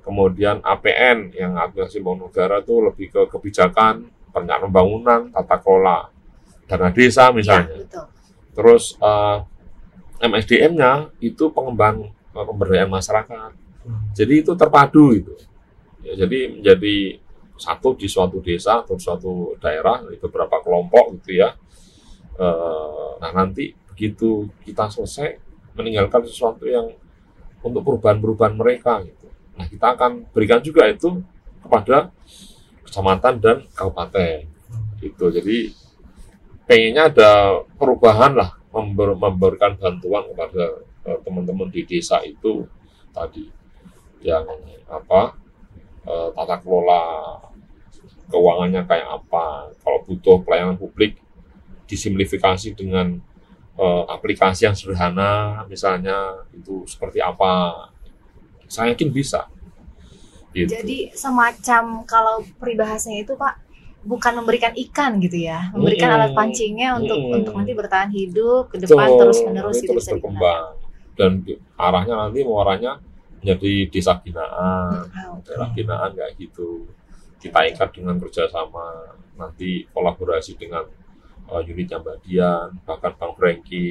Kemudian 0.02 0.58
APN 0.66 1.30
yang 1.30 1.54
aplikasi 1.54 2.02
bangun 2.02 2.26
negara 2.26 2.58
itu 2.58 2.74
lebih 2.82 3.06
ke 3.14 3.20
kebijakan, 3.30 4.10
perencanaan 4.34 4.66
pembangunan, 4.66 5.20
tata 5.30 5.56
kelola 5.62 6.10
dana 6.66 6.90
desa 6.90 7.30
misalnya. 7.30 7.86
Betul 7.86 8.06
Terus 8.52 8.96
eh, 9.00 9.38
MSDM-nya 10.22 11.12
itu 11.18 11.50
pengembang 11.50 12.12
pemberdayaan 12.32 12.90
masyarakat. 12.92 13.50
Hmm. 13.82 14.12
Jadi 14.14 14.34
itu 14.44 14.52
terpadu 14.54 15.16
itu. 15.16 15.34
Ya, 16.02 16.26
jadi 16.26 16.50
menjadi 16.50 17.18
satu 17.58 17.94
di 17.94 18.10
suatu 18.10 18.42
desa 18.42 18.82
atau 18.82 18.98
suatu 18.98 19.54
daerah 19.62 20.02
di 20.06 20.18
beberapa 20.18 20.58
kelompok 20.60 21.20
gitu 21.20 21.42
ya. 21.42 21.54
Eh, 22.38 23.10
nah 23.20 23.30
nanti 23.32 23.72
begitu 23.92 24.48
kita 24.64 24.88
selesai 24.88 25.36
meninggalkan 25.76 26.24
sesuatu 26.24 26.64
yang 26.68 26.92
untuk 27.62 27.82
perubahan-perubahan 27.86 28.54
mereka 28.58 29.02
gitu. 29.06 29.30
Nah 29.56 29.66
kita 29.70 29.86
akan 29.94 30.26
berikan 30.34 30.60
juga 30.60 30.90
itu 30.90 31.22
kepada 31.62 32.10
kecamatan 32.84 33.34
dan 33.38 33.56
kabupaten 33.72 34.44
gitu. 35.00 35.30
Jadi 35.30 35.72
pengennya 36.66 37.10
ada 37.10 37.30
perubahan 37.78 38.34
lah 38.34 38.50
member- 38.74 39.18
memberikan 39.18 39.78
bantuan 39.78 40.26
kepada 40.30 40.64
eh, 41.06 41.18
teman-teman 41.22 41.68
di 41.70 41.82
desa 41.86 42.22
itu 42.26 42.66
tadi 43.14 43.46
yang 44.22 44.46
apa 44.90 45.34
eh, 46.06 46.28
tata 46.34 46.56
kelola 46.62 47.02
keuangannya 48.32 48.82
kayak 48.88 49.08
apa 49.20 49.68
kalau 49.84 50.00
butuh 50.08 50.40
pelayanan 50.40 50.80
publik 50.80 51.20
disimplifikasi 51.84 52.72
dengan 52.72 53.20
eh, 53.78 54.04
aplikasi 54.08 54.66
yang 54.66 54.76
sederhana 54.76 55.62
misalnya 55.66 56.44
itu 56.52 56.84
seperti 56.84 57.18
apa 57.20 57.86
saya 58.68 58.92
yakin 58.92 59.12
bisa 59.12 59.48
gitu. 60.52 60.68
jadi 60.72 61.12
semacam 61.14 62.04
kalau 62.04 62.40
peribahasanya 62.60 63.24
itu 63.24 63.34
Pak 63.36 63.54
bukan 64.02 64.32
memberikan 64.42 64.72
ikan 64.74 65.22
gitu 65.22 65.38
ya 65.46 65.70
memberikan 65.70 66.10
Mm-mm. 66.10 66.18
alat 66.26 66.32
pancingnya 66.34 66.98
untuk 66.98 67.18
Mm-mm. 67.22 67.36
untuk 67.38 67.52
nanti 67.54 67.72
bertahan 67.72 68.10
hidup 68.10 68.66
ke 68.68 68.76
depan 68.82 69.06
Betul, 69.08 69.18
terus 69.22 69.38
menerus 69.46 69.76
gitu 69.78 69.90
terus 69.94 70.04
digunakan. 70.04 70.18
berkembang 70.18 70.70
dan 71.12 71.30
arahnya 71.78 72.14
nanti 72.26 72.40
muaranya 72.42 72.92
menjadi 73.38 73.72
desa 73.90 74.18
binaan 74.18 75.06
Ah, 75.06 75.36
oke. 75.38 75.46
daerah 75.46 75.68
binaan 75.70 76.10
kayak 76.14 76.32
gitu 76.34 76.88
kita 77.38 77.58
ikat 77.70 77.90
dengan 77.94 78.16
kerjasama 78.18 79.14
nanti 79.34 79.86
kolaborasi 79.90 80.54
dengan 80.56 80.82
uh, 81.52 81.62
unitnya 81.62 82.00
Mbak 82.00 82.16
Dian 82.24 82.68
bahkan 82.88 83.12
Bang 83.20 83.36
Franky 83.36 83.84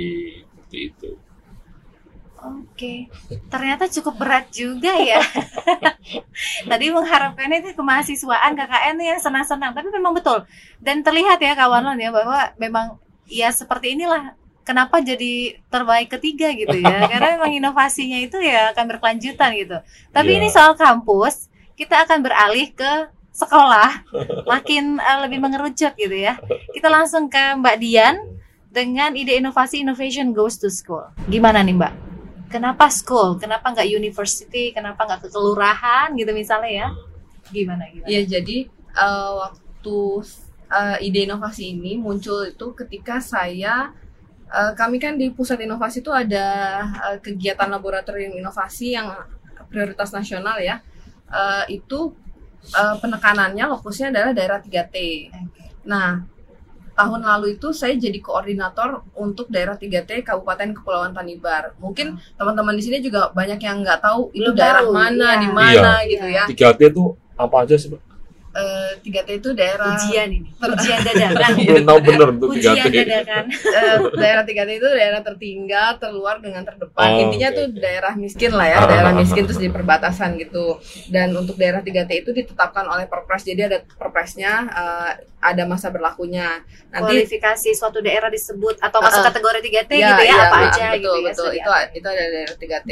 seperti 0.49 0.77
itu 0.89 1.11
Oke, 2.41 3.05
ternyata 3.53 3.85
cukup 3.85 4.17
berat 4.17 4.49
juga 4.49 4.97
ya. 4.97 5.21
Tadi 6.73 6.89
mengharapkannya 6.89 7.61
itu 7.61 7.77
kemahasiswaan 7.77 8.57
KKN 8.57 8.97
yang 8.97 9.21
senang-senang, 9.21 9.77
tapi 9.77 9.93
memang 9.93 10.09
betul. 10.17 10.41
Dan 10.81 11.05
terlihat 11.05 11.37
ya 11.37 11.53
kawan 11.53 11.93
ya 12.01 12.09
bahwa 12.09 12.49
memang 12.57 12.97
ya 13.29 13.53
seperti 13.53 13.93
inilah 13.93 14.33
kenapa 14.65 15.05
jadi 15.05 15.61
terbaik 15.69 16.17
ketiga 16.17 16.49
gitu 16.57 16.81
ya. 16.81 17.05
Karena 17.13 17.37
memang 17.37 17.53
inovasinya 17.53 18.17
itu 18.17 18.41
ya 18.41 18.73
akan 18.73 18.89
berkelanjutan 18.89 19.53
gitu. 19.61 19.77
Tapi 20.09 20.31
Iya. 20.33 20.37
ini 20.41 20.47
soal 20.49 20.73
kampus, 20.73 21.45
kita 21.77 22.09
akan 22.09 22.25
beralih 22.25 22.73
ke 22.73 23.13
sekolah, 23.31 24.03
makin 24.43 24.99
eh, 24.99 25.19
lebih 25.27 25.39
mengerucut 25.39 25.95
gitu 25.95 26.15
ya. 26.15 26.37
Kita 26.75 26.91
langsung 26.91 27.31
ke 27.31 27.57
Mbak 27.57 27.75
Dian 27.79 28.15
dengan 28.71 29.15
ide 29.15 29.39
inovasi 29.39 29.83
innovation 29.83 30.31
goes 30.35 30.59
to 30.59 30.71
school. 30.71 31.03
Gimana 31.27 31.63
nih 31.63 31.75
Mbak? 31.75 31.93
Kenapa 32.51 32.91
school? 32.91 33.39
Kenapa 33.39 33.71
nggak 33.71 33.87
university? 33.87 34.75
Kenapa 34.75 35.07
nggak 35.07 35.27
ke 35.27 35.29
kelurahan 35.31 36.11
gitu 36.15 36.31
misalnya 36.35 36.71
ya? 36.71 36.87
Gimana 37.51 37.87
gimana? 37.87 38.07
Ya 38.11 38.21
jadi 38.27 38.67
eh, 38.95 39.31
waktu 39.39 39.99
eh, 40.71 40.97
ide 41.07 41.19
inovasi 41.27 41.75
ini 41.75 41.95
muncul 41.95 42.47
itu 42.51 42.67
ketika 42.75 43.23
saya 43.23 43.95
eh, 44.51 44.71
kami 44.75 44.99
kan 44.99 45.15
di 45.15 45.31
pusat 45.31 45.63
inovasi 45.63 46.03
itu 46.03 46.11
ada 46.11 46.47
kegiatan 47.23 47.71
laboratorium 47.71 48.35
inovasi 48.35 48.99
yang 48.99 49.07
prioritas 49.71 50.11
nasional 50.11 50.59
ya. 50.59 50.83
Eh, 51.31 51.79
itu 51.79 52.11
eh, 52.63 52.95
penekanannya 52.97 53.65
fokusnya 53.77 54.09
adalah 54.09 54.31
daerah 54.31 54.59
3T. 54.59 54.95
Oke. 55.29 55.63
Nah, 55.83 56.21
tahun 56.91 57.21
lalu 57.23 57.55
itu 57.55 57.71
saya 57.71 57.95
jadi 57.95 58.19
koordinator 58.19 59.01
untuk 59.15 59.47
daerah 59.47 59.73
3T 59.73 60.21
Kabupaten 60.21 60.75
Kepulauan 60.75 61.11
Tanibar. 61.11 61.73
Mungkin 61.79 62.19
teman-teman 62.35 62.75
di 62.75 62.83
sini 62.83 62.97
juga 62.99 63.31
banyak 63.31 63.57
yang 63.57 63.81
nggak 63.81 63.99
tahu 63.99 64.29
itu 64.31 64.45
Belum 64.45 64.55
daerah 64.59 64.83
tahu, 64.85 64.93
mana, 64.93 65.27
iya. 65.31 65.39
di 65.41 65.49
mana 65.49 65.91
Iya. 66.03 66.09
gitu 66.09 66.27
ya. 66.29 66.43
3T 66.45 66.81
itu 66.87 67.03
apa 67.33 67.55
aja 67.65 67.75
sih? 67.75 67.89
Eh, 68.51 68.91
3T 68.99 69.29
itu 69.39 69.49
daerah 69.55 69.95
Ujian 69.95 70.29
ini. 70.31 70.49
Ujian 70.75 70.99
dadakan. 71.03 71.51
tahu 71.87 71.99
bener 72.03 72.29
tuh 72.35 72.47
tiga 72.55 72.71
Ujian 72.75 72.85
T 72.87 72.95
dadakan. 73.03 73.43
eh, 73.79 73.97
daerah 74.19 74.43
3T 74.43 74.69
itu 74.77 74.87
daerah 74.91 75.21
tertinggal, 75.23 75.89
terluar 75.97 76.35
dengan 76.43 76.63
terdepan. 76.67 77.07
Oh, 77.07 77.21
Intinya 77.27 77.49
oke, 77.51 77.57
tuh 77.57 77.65
daerah 77.79 78.13
miskin 78.15 78.51
lah 78.51 78.67
ya, 78.67 78.77
Ah, 78.81 78.87
daerah 78.87 79.11
ah, 79.13 79.19
miskin 79.19 79.43
ah, 79.43 79.47
terus 79.47 79.59
ah. 79.59 79.63
di 79.63 79.69
perbatasan 79.71 80.29
gitu. 80.39 80.65
Dan 81.07 81.33
untuk 81.35 81.55
daerah 81.55 81.81
3T 81.83 82.11
itu 82.11 82.29
ditetapkan 82.35 82.85
oleh 82.87 83.05
Perpres. 83.07 83.43
Jadi 83.47 83.61
ada 83.67 83.77
Perpresnya 83.83 84.53
eh, 84.67 85.11
ada 85.41 85.63
masa 85.65 85.89
berlakunya. 85.89 86.61
Nanti 86.93 87.25
Kualifikasi 87.25 87.69
suatu 87.73 87.99
daerah 88.03 88.29
disebut 88.29 88.77
atau 88.77 88.99
masuk 89.01 89.23
Uh-uh. 89.23 89.27
kategori 89.31 89.59
3T 89.65 89.91
Ya, 89.97 90.07
gitu 90.13 90.23
ya, 90.23 90.29
iya, 90.29 90.35
apa 90.37 90.57
betul, 90.57 90.67
aja 90.69 90.85
betul, 90.93 90.99
gitu 90.99 91.11
ya. 91.11 91.25
betul. 91.31 91.51
Itu 91.51 91.71
itu 91.97 92.07
ada 92.07 92.23
daerah 92.29 92.55
3T. 92.57 92.91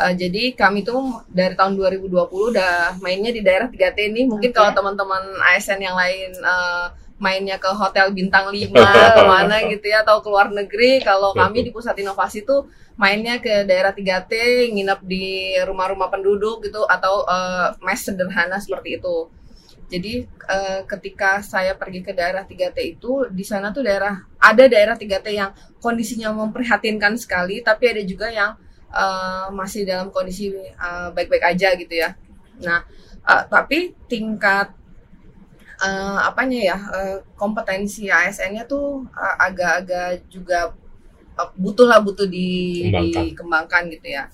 Eh, 0.00 0.14
jadi 0.16 0.56
kami 0.56 0.80
tuh 0.80 1.20
dari 1.28 1.52
tahun 1.52 1.76
2020 1.76 2.56
udah 2.56 2.96
mainnya 3.04 3.28
di 3.36 3.44
daerah 3.44 3.68
3T 3.68 3.98
ini. 4.08 4.24
Mungkin 4.24 4.48
Oke. 4.48 4.56
kalau 4.56 4.72
teman-teman 4.72 5.20
ASN 5.52 5.76
yang 5.76 5.92
lain 5.92 6.32
eh, 6.40 6.86
mainnya 7.20 7.60
ke 7.60 7.68
hotel 7.68 8.08
bintang 8.16 8.48
5 8.48 8.72
ke 9.16 9.22
mana 9.28 9.60
gitu 9.68 9.86
ya 9.92 10.00
atau 10.00 10.24
ke 10.24 10.28
luar 10.32 10.48
negeri. 10.48 11.04
Kalau 11.04 11.36
kami 11.36 11.68
di 11.68 11.70
pusat 11.70 11.92
inovasi 12.00 12.48
tuh 12.48 12.64
mainnya 12.96 13.36
ke 13.44 13.68
daerah 13.68 13.92
3T, 13.92 14.32
nginep 14.72 15.00
di 15.04 15.52
rumah-rumah 15.68 16.08
penduduk 16.08 16.64
gitu 16.64 16.88
atau 16.88 17.28
eh, 17.28 17.76
mes 17.84 18.00
sederhana 18.00 18.56
seperti 18.56 18.96
itu. 18.96 19.28
Jadi 19.92 20.24
eh, 20.24 20.80
ketika 20.88 21.44
saya 21.44 21.76
pergi 21.76 22.00
ke 22.00 22.16
daerah 22.16 22.48
3T 22.48 22.78
itu 22.88 23.28
di 23.28 23.44
sana 23.44 23.68
tuh 23.68 23.84
daerah 23.84 24.16
ada 24.40 24.64
daerah 24.64 24.96
3T 24.96 25.28
yang 25.28 25.52
kondisinya 25.84 26.32
memprihatinkan 26.32 27.20
sekali, 27.20 27.60
tapi 27.60 27.84
ada 27.92 28.00
juga 28.00 28.32
yang 28.32 28.56
eh, 28.90 29.46
masih 29.54 29.86
dalam 29.86 30.10
kondisi 30.10 30.50
eh, 30.54 31.08
baik-baik 31.14 31.44
aja 31.46 31.74
gitu 31.78 31.94
ya. 31.94 32.14
Nah, 32.60 32.84
eh, 33.24 33.42
tapi 33.48 33.94
tingkat 34.10 34.74
eh, 35.80 36.18
apanya 36.28 36.60
ya 36.60 36.78
eh, 36.92 37.16
kompetensi 37.38 38.10
ASN-nya 38.10 38.66
tuh 38.68 39.06
eh, 39.14 39.36
agak-agak 39.46 40.28
juga 40.28 40.74
eh, 41.38 41.50
butuh 41.56 41.86
lah 41.88 42.00
butuh 42.02 42.26
di, 42.28 42.48
Kembangkan. 42.90 43.22
dikembangkan 43.32 43.82
gitu 43.94 44.08
ya. 44.10 44.24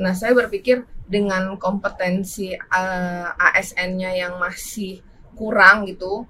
Nah, 0.00 0.12
saya 0.16 0.32
berpikir 0.36 0.84
dengan 1.10 1.56
kompetensi 1.58 2.54
eh, 2.54 3.28
ASN-nya 3.38 4.10
yang 4.14 4.38
masih 4.38 5.00
kurang 5.38 5.88
gitu, 5.88 6.28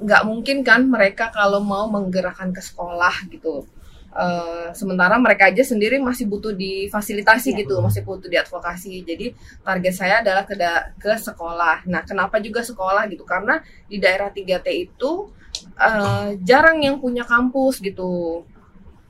nggak 0.00 0.22
mungkin 0.24 0.64
kan 0.64 0.88
mereka 0.88 1.28
kalau 1.28 1.60
mau 1.60 1.84
menggerakkan 1.92 2.56
ke 2.56 2.64
sekolah 2.64 3.28
gitu. 3.28 3.68
Eh, 4.12 4.68
sementara 4.76 5.16
mereka 5.16 5.48
aja 5.48 5.64
sendiri 5.64 5.96
masih 5.96 6.28
butuh 6.28 6.52
difasilitasi 6.52 7.56
Iya. 7.56 7.64
gitu, 7.64 7.80
masih 7.80 8.04
butuh 8.04 8.28
diadvokasi. 8.28 9.00
Jadi 9.08 9.32
target 9.64 9.94
saya 9.96 10.20
adalah 10.20 10.44
ke 10.44 10.52
ke 11.00 11.12
sekolah. 11.16 11.88
Nah, 11.88 12.04
kenapa 12.04 12.36
juga 12.36 12.60
sekolah 12.60 13.08
gitu? 13.08 13.24
Karena 13.24 13.64
di 13.88 13.96
daerah 13.96 14.28
3T 14.28 14.68
itu 14.68 15.32
eh, 15.80 16.36
jarang 16.44 16.84
yang 16.84 17.00
punya 17.00 17.24
kampus 17.24 17.80
gitu. 17.80 18.44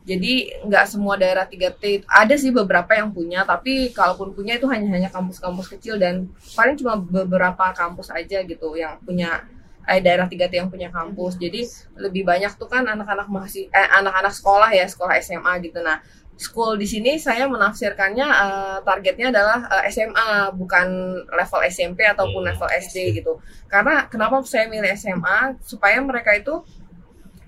Jadi 0.06 0.50
nggak 0.66 0.84
semua 0.86 1.14
daerah 1.18 1.46
3T 1.50 2.06
ada 2.06 2.34
sih 2.38 2.50
beberapa 2.54 2.94
yang 2.94 3.10
punya, 3.14 3.42
tapi 3.46 3.90
kalaupun 3.94 4.34
punya 4.34 4.58
itu 4.58 4.66
hanya 4.70 4.86
hanya 4.98 5.10
kampus-kampus 5.10 5.66
kecil 5.78 5.98
dan 5.98 6.30
paling 6.54 6.74
cuma 6.78 6.94
beberapa 6.98 7.70
kampus 7.74 8.10
aja 8.10 8.42
gitu 8.42 8.74
yang 8.78 8.98
punya 9.02 9.46
eh, 9.88 10.00
daerah 10.04 10.26
3T 10.30 10.54
yang 10.60 10.70
punya 10.70 10.88
kampus. 10.92 11.38
Jadi 11.40 11.66
lebih 11.98 12.22
banyak 12.26 12.54
tuh 12.60 12.68
kan 12.70 12.84
anak-anak 12.86 13.28
masih 13.30 13.68
eh, 13.72 13.88
anak-anak 13.98 14.32
sekolah 14.34 14.70
ya, 14.74 14.86
sekolah 14.86 15.14
SMA 15.20 15.52
gitu. 15.66 15.80
Nah, 15.82 15.98
school 16.36 16.74
di 16.80 16.88
sini 16.88 17.20
saya 17.20 17.46
menafsirkannya 17.46 18.26
eh, 18.26 18.76
targetnya 18.86 19.30
adalah 19.34 19.58
eh, 19.82 19.90
SMA 19.92 20.54
bukan 20.56 20.88
level 21.28 21.60
SMP 21.68 22.02
ataupun 22.06 22.42
Hmm. 22.42 22.48
level 22.54 22.68
SD 22.82 22.96
gitu. 23.22 23.38
Karena 23.70 24.06
kenapa 24.10 24.42
saya 24.46 24.66
milih 24.70 24.90
SMA 24.96 25.58
supaya 25.62 25.98
mereka 26.02 26.34
itu 26.34 26.62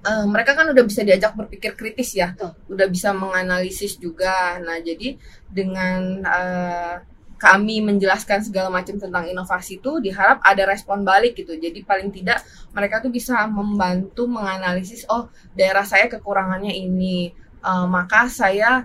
eh, 0.04 0.26
mereka 0.28 0.52
kan 0.58 0.66
udah 0.72 0.84
bisa 0.84 1.00
diajak 1.06 1.32
berpikir 1.38 1.72
kritis 1.80 2.12
ya, 2.14 2.36
udah 2.68 2.86
bisa 2.92 3.10
menganalisis 3.16 3.96
juga. 3.96 4.60
Nah, 4.60 4.78
jadi 4.84 5.16
dengan 5.48 6.20
eh, 6.24 6.94
kami 7.44 7.84
menjelaskan 7.84 8.40
segala 8.48 8.68
macam 8.72 8.96
tentang 8.96 9.28
inovasi 9.28 9.76
itu 9.80 10.00
diharap 10.00 10.40
ada 10.40 10.64
respon 10.72 11.04
balik 11.04 11.36
gitu. 11.36 11.52
Jadi 11.64 11.84
paling 11.84 12.08
tidak 12.16 12.40
mereka 12.72 13.04
tuh 13.04 13.12
bisa 13.12 13.44
membantu 13.58 14.24
menganalisis 14.24 15.04
oh 15.12 15.28
daerah 15.58 15.84
saya 15.84 16.08
kekurangannya 16.08 16.72
ini, 16.72 17.36
Eh, 17.64 17.86
maka 17.88 18.28
saya 18.28 18.84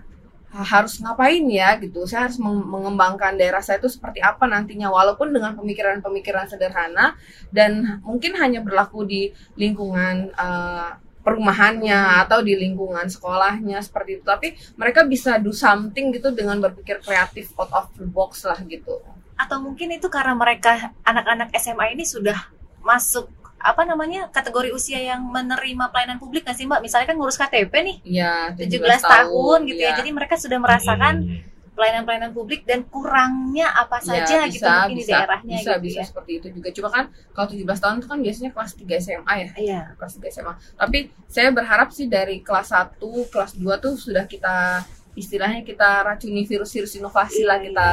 harus 0.50 0.98
ngapain 1.04 1.46
ya 1.52 1.78
gitu. 1.84 2.08
Saya 2.10 2.26
harus 2.32 2.40
meng- 2.42 2.66
mengembangkan 2.74 3.38
daerah 3.38 3.62
saya 3.62 3.78
itu 3.78 3.92
seperti 3.92 4.18
apa 4.24 4.48
nantinya 4.50 4.90
walaupun 4.90 5.30
dengan 5.36 5.54
pemikiran-pemikiran 5.60 6.50
sederhana 6.50 7.14
dan 7.54 8.02
mungkin 8.02 8.34
hanya 8.42 8.64
berlaku 8.66 9.06
di 9.06 9.22
lingkungan 9.60 10.32
eh, 10.34 10.90
perumahannya 11.20 12.24
atau 12.24 12.40
di 12.40 12.56
lingkungan 12.56 13.06
sekolahnya 13.06 13.80
seperti 13.80 14.20
itu. 14.20 14.24
Tapi 14.24 14.48
mereka 14.76 15.04
bisa 15.04 15.38
do 15.38 15.52
something 15.52 16.12
gitu 16.12 16.32
dengan 16.32 16.60
berpikir 16.60 17.00
kreatif 17.00 17.52
out 17.56 17.72
of 17.72 17.86
the 17.96 18.06
box 18.06 18.44
lah 18.44 18.58
gitu. 18.64 19.00
Atau 19.36 19.60
mungkin 19.60 19.92
itu 19.92 20.08
karena 20.08 20.36
mereka 20.36 20.92
anak-anak 21.04 21.52
SMA 21.56 21.94
ini 21.94 22.04
sudah 22.04 22.36
masuk 22.80 23.28
apa 23.60 23.84
namanya 23.84 24.32
kategori 24.32 24.72
usia 24.72 25.04
yang 25.04 25.20
menerima 25.28 25.92
pelayanan 25.92 26.16
publik 26.16 26.48
nggak 26.48 26.56
sih 26.56 26.64
mbak? 26.64 26.80
Misalnya 26.80 27.12
kan 27.12 27.20
ngurus 27.20 27.36
KTP 27.36 27.74
nih 27.84 27.98
Iya, 28.08 28.56
17 28.56 29.04
tahun, 29.04 29.60
gitu 29.68 29.84
ya. 29.84 29.92
iya. 29.92 29.98
Jadi 30.00 30.10
mereka 30.16 30.40
sudah 30.40 30.60
merasakan 30.60 31.16
Hmm. 31.28 31.59
Pelayanan-pelayanan 31.80 32.36
publik 32.36 32.68
dan 32.68 32.84
kurangnya 32.92 33.72
apa 33.72 34.04
Ya, 34.04 34.28
saja 34.28 34.38
gitu 34.52 34.68
mungkin 34.68 35.00
di 35.00 35.04
daerahnya 35.08 35.56
bisa, 35.56 35.72
gitu 35.80 35.84
bisa 35.88 36.02
ya. 36.04 36.06
seperti 36.12 36.32
itu 36.44 36.48
juga. 36.52 36.70
Cuma 36.76 36.90
kan 36.92 37.06
kalau 37.32 37.48
17 37.48 37.64
tahun 37.80 37.96
itu 38.04 38.08
kan 38.12 38.20
biasanya 38.20 38.52
kelas 38.52 38.72
3 38.76 39.00
SMA 39.00 39.34
ya. 39.40 39.50
Iya. 39.56 39.82
kelas 39.96 40.14
3 40.20 40.28
SMA. 40.36 40.54
Tapi 40.76 41.00
saya 41.32 41.50
berharap 41.56 41.96
sih 41.96 42.12
dari 42.12 42.44
kelas 42.44 42.76
1, 42.76 43.00
kelas 43.32 43.56
2 43.56 43.80
tuh 43.80 43.96
sudah 43.96 44.28
kita 44.28 44.84
istilahnya 45.16 45.64
kita 45.64 46.04
racuni 46.04 46.44
virus-virus 46.44 47.00
inovasi 47.00 47.48
lah 47.48 47.58
Iya, 47.64 47.72
kita 47.72 47.88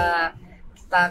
kita 0.82 1.02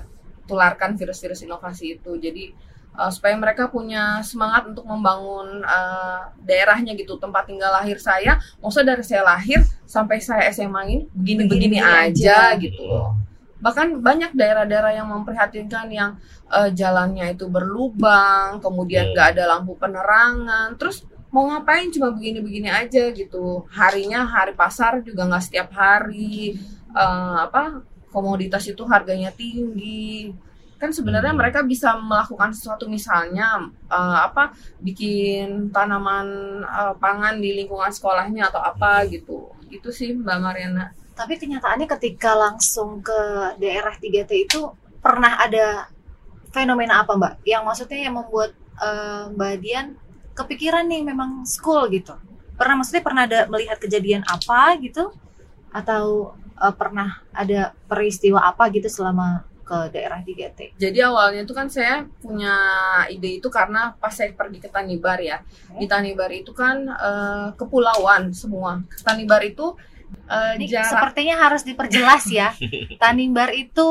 tularkan 0.46 1.00
virus-virus 1.00 1.42
inovasi 1.48 1.96
itu. 1.96 2.12
Jadi 2.20 2.52
uh, 2.98 3.12
supaya 3.12 3.36
mereka 3.38 3.68
punya 3.70 4.24
semangat 4.24 4.66
untuk 4.72 4.88
membangun 4.88 5.62
uh, 5.64 6.32
daerahnya 6.42 6.96
gitu, 6.96 7.20
tempat 7.20 7.46
tinggal 7.48 7.72
lahir 7.72 8.00
saya. 8.02 8.40
Maksudnya 8.64 8.96
dari 8.98 9.04
saya 9.06 9.24
lahir 9.24 9.60
sampai 9.86 10.18
saya 10.24 10.50
SMA 10.52 10.82
ini 10.88 10.98
begini-begini 11.14 11.78
Begini 11.78 11.80
aja 11.80 12.56
aja. 12.56 12.60
gitu 12.60 13.14
bahkan 13.56 13.98
banyak 13.98 14.38
daerah-daerah 14.38 14.94
yang 14.94 15.10
memprihatinkan 15.10 15.90
yang 15.90 16.12
eh, 16.54 16.70
jalannya 16.70 17.34
itu 17.34 17.50
berlubang, 17.50 18.62
kemudian 18.62 19.10
Hmm. 19.10 19.12
nggak 19.18 19.28
ada 19.34 19.44
lampu 19.58 19.74
penerangan, 19.74 20.78
terus 20.78 21.02
mau 21.34 21.50
ngapain 21.50 21.90
cuma 21.90 22.14
begini-begini 22.14 22.70
aja 22.70 23.10
gitu. 23.10 23.66
Harinya 23.74 24.22
hari 24.30 24.54
pasar 24.54 25.02
juga 25.02 25.26
nggak 25.26 25.44
setiap 25.50 25.74
hari, 25.74 26.54
eh, 26.94 27.36
apa 27.42 27.82
komoditas 28.14 28.70
itu 28.70 28.86
harganya 28.86 29.34
tinggi. 29.34 30.30
Kan 30.86 30.94
sebenarnya 30.94 31.34
Hmm. 31.34 31.42
mereka 31.42 31.66
bisa 31.66 31.98
melakukan 31.98 32.54
sesuatu 32.54 32.86
misalnya 32.86 33.58
eh, 33.90 34.18
apa 34.22 34.54
bikin 34.78 35.74
tanaman 35.74 36.62
eh, 36.62 36.94
pangan 37.02 37.42
di 37.42 37.58
lingkungan 37.58 37.90
sekolahnya 37.90 38.54
atau 38.54 38.62
apa 38.62 39.02
gitu. 39.10 39.50
Itu 39.74 39.90
sih 39.90 40.14
Mbak 40.14 40.38
Mariana. 40.46 40.94
Tapi 41.18 41.42
kenyataannya 41.42 41.90
ketika 41.90 42.38
langsung 42.38 43.02
ke 43.02 43.18
daerah 43.58 43.98
3T 43.98 44.30
itu 44.46 44.62
pernah 45.02 45.42
ada 45.42 45.90
fenomena 46.54 47.02
apa 47.02 47.18
mbak? 47.18 47.34
Yang 47.50 47.64
maksudnya 47.66 48.00
yang 48.06 48.14
membuat 48.22 48.54
eh, 48.78 49.26
mbak 49.34 49.54
Dian 49.66 49.98
kepikiran 50.38 50.86
nih 50.86 51.02
memang 51.02 51.50
school 51.50 51.90
gitu. 51.90 52.14
Pernah 52.62 52.78
maksudnya 52.78 53.02
pernah 53.02 53.26
ada 53.26 53.50
melihat 53.50 53.82
kejadian 53.82 54.22
apa 54.30 54.78
gitu? 54.86 55.10
Atau 55.74 56.38
eh, 56.62 56.74
pernah 56.78 57.26
ada 57.34 57.74
peristiwa 57.90 58.46
apa 58.46 58.70
gitu 58.70 58.86
selama 58.86 59.50
ke 59.66 59.78
daerah 59.90 60.22
3T? 60.22 60.78
Jadi 60.78 61.00
awalnya 61.02 61.42
itu 61.42 61.54
kan 61.58 61.66
saya 61.66 62.06
punya 62.22 62.54
ide 63.10 63.42
itu 63.42 63.50
karena 63.50 63.98
pas 63.98 64.14
saya 64.14 64.30
pergi 64.32 64.62
ke 64.62 64.70
Tanibar 64.70 65.18
ya. 65.18 65.42
Di 65.74 65.90
Tanibar 65.90 66.30
itu 66.30 66.54
kan 66.54 66.86
eh, 66.86 67.48
kepulauan 67.58 68.30
semua. 68.30 68.86
Tanibar 69.02 69.42
itu 69.42 69.74
eh, 70.30 70.54
Ini 70.62 70.66
jarak 70.70 70.90
sepertinya 70.94 71.36
harus 71.42 71.66
diperjelas 71.66 72.30
ya. 72.30 72.54
Tanimbar 73.02 73.50
itu 73.58 73.90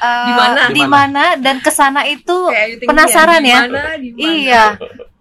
eh, 0.00 0.26
Di 0.26 0.32
mana? 0.32 0.60
di 0.72 0.84
mana 0.88 1.24
dan 1.36 1.60
ke 1.60 1.68
sana 1.68 2.08
itu 2.08 2.48
kayak 2.48 2.64
Ayu 2.64 2.76
Ting 2.80 2.88
penasaran 2.88 3.42
ya? 3.44 3.60
Di 3.60 3.70
mana, 3.70 3.82
di 4.00 4.08
mana? 4.16 4.24
iya 4.24 4.64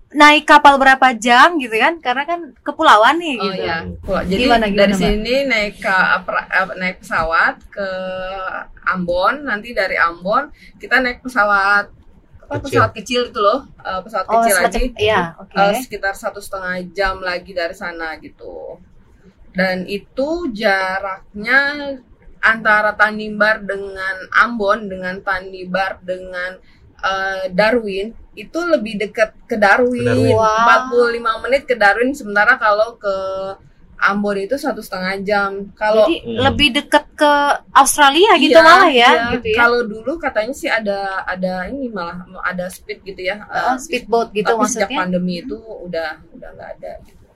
naik 0.10 0.50
kapal 0.50 0.82
berapa 0.82 1.14
jam 1.14 1.58
gitu 1.58 1.76
kan? 1.78 2.02
Karena 2.02 2.24
kan 2.26 2.40
kepulauan 2.60 3.22
nih 3.22 3.36
Oh 3.38 3.46
gitu. 3.48 3.62
iya, 3.62 3.76
Pulau. 4.02 4.24
Jadi 4.26 4.42
Gimana, 4.42 4.66
gimana, 4.66 4.80
dari 4.82 4.94
Mbak? 4.94 5.02
sini 5.06 5.36
naik 5.46 5.74
ke 5.78 5.96
eh, 6.50 6.68
naik 6.78 6.98
pesawat 7.02 7.56
ke 7.70 7.90
Ambon, 8.86 9.46
nanti 9.46 9.70
dari 9.72 9.96
Ambon 9.96 10.50
kita 10.82 10.98
naik 10.98 11.22
pesawat 11.22 11.94
apa 12.42 12.58
Kecil. 12.58 12.82
pesawat 12.82 12.92
kecil 12.98 13.22
itu 13.30 13.40
loh, 13.40 13.60
eh, 13.80 14.00
pesawat 14.02 14.26
Oh, 14.26 14.42
kecil 14.42 14.56
lagi. 14.58 14.84
iya, 14.98 15.38
eh, 15.54 15.74
sekitar 15.78 16.18
satu 16.18 16.42
setengah 16.42 16.82
jam 16.90 17.22
lagi 17.22 17.54
dari 17.54 17.78
sana 17.78 18.18
gitu. 18.18 18.82
Dan 19.54 19.86
itu 19.86 20.50
jaraknya 20.52 21.94
antara 22.40 22.96
Tanimbar 22.96 23.62
dengan 23.62 24.16
Ambon 24.34 24.90
dengan 24.90 25.22
Tanimbar 25.22 26.02
dengan 26.02 26.58
eh, 27.00 27.54
Darwin 27.54 28.12
itu 28.40 28.60
lebih 28.64 28.96
dekat 28.98 29.36
ke 29.44 29.56
Darwin, 29.56 30.00
Ke 30.00 30.08
Darwin. 30.16 30.36
Wow. 30.36 31.12
45 31.12 31.44
menit 31.44 31.62
ke 31.68 31.76
Darwin 31.76 32.12
sementara 32.16 32.56
kalau 32.56 32.96
ke 32.96 33.16
Ambon 34.00 34.40
itu 34.40 34.56
satu 34.56 34.80
setengah 34.80 35.20
jam. 35.28 35.52
Kalau 35.76 36.08
Jadi 36.08 36.24
Hmm. 36.24 36.40
lebih 36.40 36.72
dekat 36.72 37.04
ke 37.20 37.32
Australia 37.76 38.32
gitu 38.40 38.56
Iya, 38.56 38.64
malah 38.64 38.88
ya, 38.88 38.96
iya. 38.96 39.12
gitu 39.36 39.48
ya. 39.52 39.58
Kalau 39.60 39.80
dulu 39.84 40.16
katanya 40.16 40.56
sih 40.56 40.72
ada 40.72 41.28
ada 41.28 41.68
ini 41.68 41.92
malah 41.92 42.24
ada 42.48 42.72
speed 42.72 43.04
gitu 43.04 43.28
ya. 43.28 43.44
Oh, 43.44 43.76
eh, 43.76 43.78
speedboat 43.78 44.32
gitu 44.32 44.48
tapi 44.48 44.72
sejak 44.72 44.88
maksudnya. 44.88 45.00
pandemi 45.04 45.44
itu 45.44 45.60
udah 45.60 46.16
udah 46.32 46.50
nggak 46.56 46.70
ada 46.80 46.92
gitu. 47.04 47.28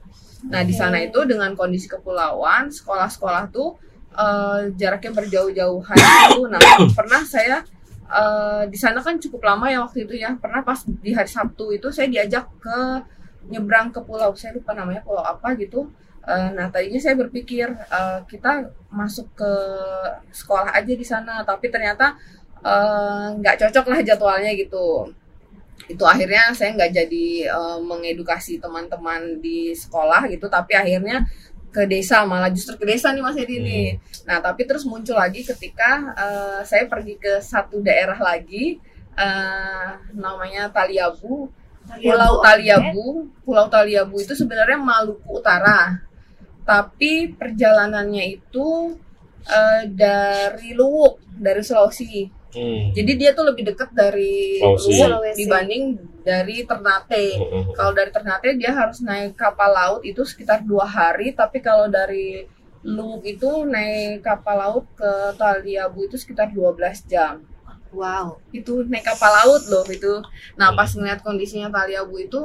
Nah 0.47 0.61
di 0.63 0.71
sana 0.71 1.03
itu 1.03 1.19
dengan 1.27 1.51
kondisi 1.51 1.91
kepulauan 1.91 2.71
sekolah-sekolah 2.71 3.51
tuh 3.51 3.75
eh, 4.15 4.71
jaraknya 4.79 5.11
berjauh-jauhan 5.11 5.97
itu. 5.99 6.41
Nah 6.47 6.59
pernah 6.97 7.27
saya 7.27 7.67
eh, 8.09 8.63
di 8.69 8.77
sana 8.79 8.99
kan 8.99 9.15
cukup 9.19 9.41
lama 9.43 9.65
ya 9.71 9.79
waktu 9.85 10.05
itu 10.07 10.15
ya. 10.19 10.35
Pernah 10.39 10.61
pas 10.65 10.79
di 10.87 11.11
hari 11.15 11.29
Sabtu 11.29 11.71
itu 11.75 11.87
saya 11.93 12.07
diajak 12.09 12.45
ke 12.59 12.79
nyebrang 13.51 13.91
ke 13.91 13.99
pulau. 14.03 14.31
Saya 14.35 14.57
lupa 14.57 14.71
namanya 14.75 15.01
pulau 15.03 15.23
apa 15.23 15.55
gitu. 15.59 15.89
Eh, 16.23 16.49
nah 16.55 16.71
tadinya 16.71 16.99
saya 16.99 17.15
berpikir 17.19 17.67
eh, 17.71 18.19
kita 18.31 18.71
masuk 18.91 19.27
ke 19.35 19.51
sekolah 20.31 20.71
aja 20.71 20.93
di 20.95 21.05
sana, 21.05 21.43
tapi 21.43 21.67
ternyata 21.71 22.15
nggak 23.43 23.59
cocok 23.59 23.85
lah 23.91 23.99
jadwalnya 24.07 24.55
gitu 24.55 25.11
itu 25.91 26.03
akhirnya 26.07 26.55
saya 26.55 26.71
nggak 26.75 26.91
jadi 26.95 27.25
eh, 27.51 27.77
mengedukasi 27.83 28.59
teman-teman 28.63 29.43
di 29.43 29.75
sekolah 29.75 30.31
gitu 30.31 30.47
tapi 30.47 30.73
akhirnya 30.79 31.27
ke 31.73 31.89
desa 31.89 32.21
malah 32.29 32.53
justru 32.53 32.77
ke 32.77 32.85
desa 32.85 33.09
nih 33.09 33.23
Mas 33.25 33.33
Edi 33.33 33.57
nih. 33.57 33.97
Nah 34.29 34.37
tapi 34.39 34.69
terus 34.69 34.85
muncul 34.85 35.17
lagi 35.17 35.41
ketika 35.41 36.13
eh, 36.13 36.61
saya 36.63 36.85
pergi 36.85 37.17
ke 37.17 37.41
satu 37.41 37.81
daerah 37.81 38.15
lagi 38.21 38.77
eh, 39.17 39.89
namanya 40.13 40.69
Taliabu. 40.69 41.49
Pulau 41.83 42.39
oke. 42.39 42.45
Taliabu. 42.45 43.27
Pulau 43.41 43.67
Taliabu 43.67 44.21
itu 44.21 44.37
sebenarnya 44.37 44.77
Maluku 44.77 45.41
Utara. 45.41 45.97
Tapi 46.63 47.33
perjalanannya 47.33 48.39
itu 48.39 48.95
eh, 49.49 49.83
dari 49.89 50.77
Luwuk 50.77 51.19
dari 51.33 51.65
Sulawesi 51.65 52.42
Hmm. 52.53 52.93
jadi 52.93 53.11
dia 53.17 53.31
tuh 53.33 53.49
lebih 53.49 53.65
dekat 53.65 53.89
dari 53.97 54.61
Sulawesi. 54.61 55.43
Dibanding 55.43 55.83
dari 56.21 56.61
Ternate. 56.63 57.25
Hmm. 57.41 57.73
Kalau 57.73 57.91
dari 57.97 58.13
Ternate 58.13 58.53
dia 58.55 58.71
harus 58.71 59.01
naik 59.01 59.33
kapal 59.33 59.73
laut 59.73 60.01
itu 60.05 60.21
sekitar 60.21 60.61
dua 60.61 60.85
hari, 60.85 61.33
tapi 61.33 61.59
kalau 61.59 61.89
dari 61.89 62.45
Luwuk 62.83 63.23
itu 63.23 63.63
naik 63.63 64.21
kapal 64.27 64.59
laut 64.59 64.85
ke 64.91 65.11
Taliabu 65.39 66.03
itu 66.03 66.19
sekitar 66.19 66.51
12 66.51 67.07
jam. 67.07 67.39
Wow. 67.95 68.43
Itu 68.51 68.83
naik 68.83 69.07
kapal 69.07 69.31
laut 69.31 69.63
loh 69.71 69.87
itu. 69.87 70.19
Nah 70.59 70.69
Hmm. 70.69 70.77
pas 70.77 70.91
ngeliat 70.91 71.23
kondisinya 71.23 71.71
Taliabu 71.71 72.19
itu 72.19 72.41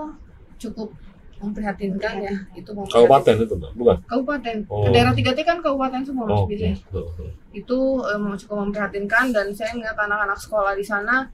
cukup 0.62 0.94
memprihatinkan 1.38 2.14
ya. 2.20 2.35
Itu. 2.53 2.70
Kabupaten 2.74 3.35
itu 3.38 3.55
Mbak? 3.55 3.72
bukan? 3.74 3.96
Kabupaten. 4.07 4.57
Oh. 4.66 4.90
Daerah 4.90 5.14
3T 5.14 5.38
kan 5.42 5.59
kabupaten 5.59 6.03
semua 6.03 6.24
Mas 6.27 6.35
Oh, 6.35 6.44
oke. 6.44 7.27
itu 7.51 7.79
em, 8.05 8.24
cukup 8.37 8.57
memprihatinkan 8.62 9.33
dan 9.33 9.51
saya 9.51 9.72
ngeliat 9.72 9.96
anak-anak 9.96 10.37
sekolah 10.37 10.77
di 10.77 10.85
sana 10.85 11.27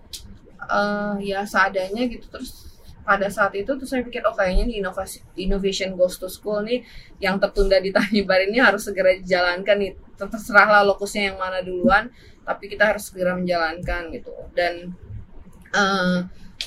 eh, 0.64 1.14
ya 1.20 1.42
seadanya 1.44 2.06
gitu 2.06 2.24
terus 2.30 2.64
pada 3.04 3.28
saat 3.28 3.52
itu 3.52 3.68
tuh 3.68 3.84
saya 3.84 4.00
pikir 4.00 4.24
oh 4.24 4.32
kayaknya 4.32 4.64
nih 4.64 4.76
inovasi 4.80 5.20
innovation 5.36 5.92
goes 5.92 6.16
to 6.16 6.24
school 6.24 6.64
nih 6.64 6.80
yang 7.20 7.36
tertunda 7.36 7.76
di 7.76 7.92
Tanimbar 7.96 8.40
ini 8.48 8.56
harus 8.62 8.88
segera 8.88 9.12
dijalankan 9.12 9.76
nih 9.76 9.92
terserahlah 10.16 10.86
lokusnya 10.88 11.34
yang 11.34 11.36
mana 11.36 11.60
duluan 11.60 12.08
tapi 12.46 12.72
kita 12.72 12.96
harus 12.96 13.12
segera 13.12 13.36
menjalankan 13.36 14.08
gitu 14.08 14.32
dan 14.56 14.96
eh, 15.74 16.18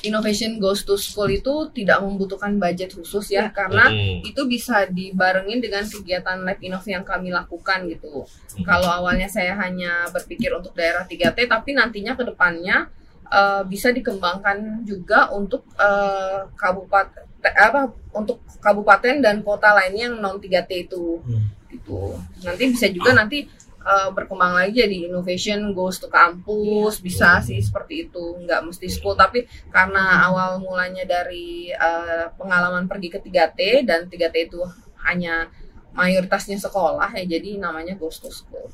innovation 0.02 0.58
goes 0.58 0.82
to 0.82 0.94
school 0.94 1.26
itu 1.26 1.70
tidak 1.72 1.98
membutuhkan 1.98 2.54
budget 2.56 2.92
khusus 2.92 3.30
ya 3.30 3.50
karena 3.50 3.88
Hmm. 3.88 4.20
itu 4.22 4.42
bisa 4.44 4.86
dibarengin 4.86 5.58
dengan 5.58 5.82
kegiatan 5.82 6.42
lab 6.42 6.58
innov 6.58 6.84
yang 6.84 7.02
kami 7.02 7.30
lakukan 7.30 7.88
gitu. 7.88 8.22
Hmm. 8.24 8.64
Kalau 8.64 8.88
awalnya 8.88 9.26
saya 9.26 9.56
hanya 9.56 10.06
berpikir 10.08 10.50
untuk 10.50 10.72
daerah 10.72 11.02
3T, 11.02 11.46
tapi 11.46 11.72
nantinya 11.72 12.14
ke 12.14 12.24
depannya 12.24 12.86
eh, 13.28 13.62
bisa 13.64 13.92
dikembangkan 13.92 14.84
juga 14.84 15.28
untuk 15.30 15.60
eh, 15.76 16.48
kabupaten 16.54 17.24
apa 17.44 17.86
untuk 18.10 18.40
kabupaten 18.58 19.20
dan 19.20 19.40
kota 19.42 19.70
lainnya 19.70 20.10
yang 20.10 20.16
non 20.18 20.40
3T 20.40 20.88
itu 20.88 21.20
Hmm. 21.20 21.44
gitu. 21.68 22.16
Nanti 22.40 22.64
bisa 22.72 22.88
juga 22.88 23.12
nanti 23.12 23.44
eh, 23.88 24.10
berkembang 24.12 24.52
lagi 24.52 24.84
jadi 24.84 25.08
innovation 25.08 25.72
goes 25.72 25.96
to 25.96 26.06
kampus 26.06 27.00
bisa 27.00 27.40
sih 27.40 27.56
seperti 27.58 28.06
itu 28.06 28.36
nggak 28.44 28.60
mesti 28.62 28.86
school 28.86 29.16
tapi 29.16 29.42
karena 29.72 30.28
awal 30.28 30.60
mulanya 30.60 31.08
dari 31.08 31.72
eh, 31.72 32.24
pengalaman 32.36 32.84
pergi 32.84 33.08
ke 33.08 33.18
3T 33.18 33.60
dan 33.82 34.04
3T 34.06 34.36
itu 34.52 34.60
hanya 35.08 35.48
mayoritasnya 35.96 36.60
sekolah 36.60 37.10
ya 37.16 37.24
jadi 37.24 37.56
namanya 37.56 37.96
goes 37.96 38.20
to 38.20 38.28
school. 38.28 38.68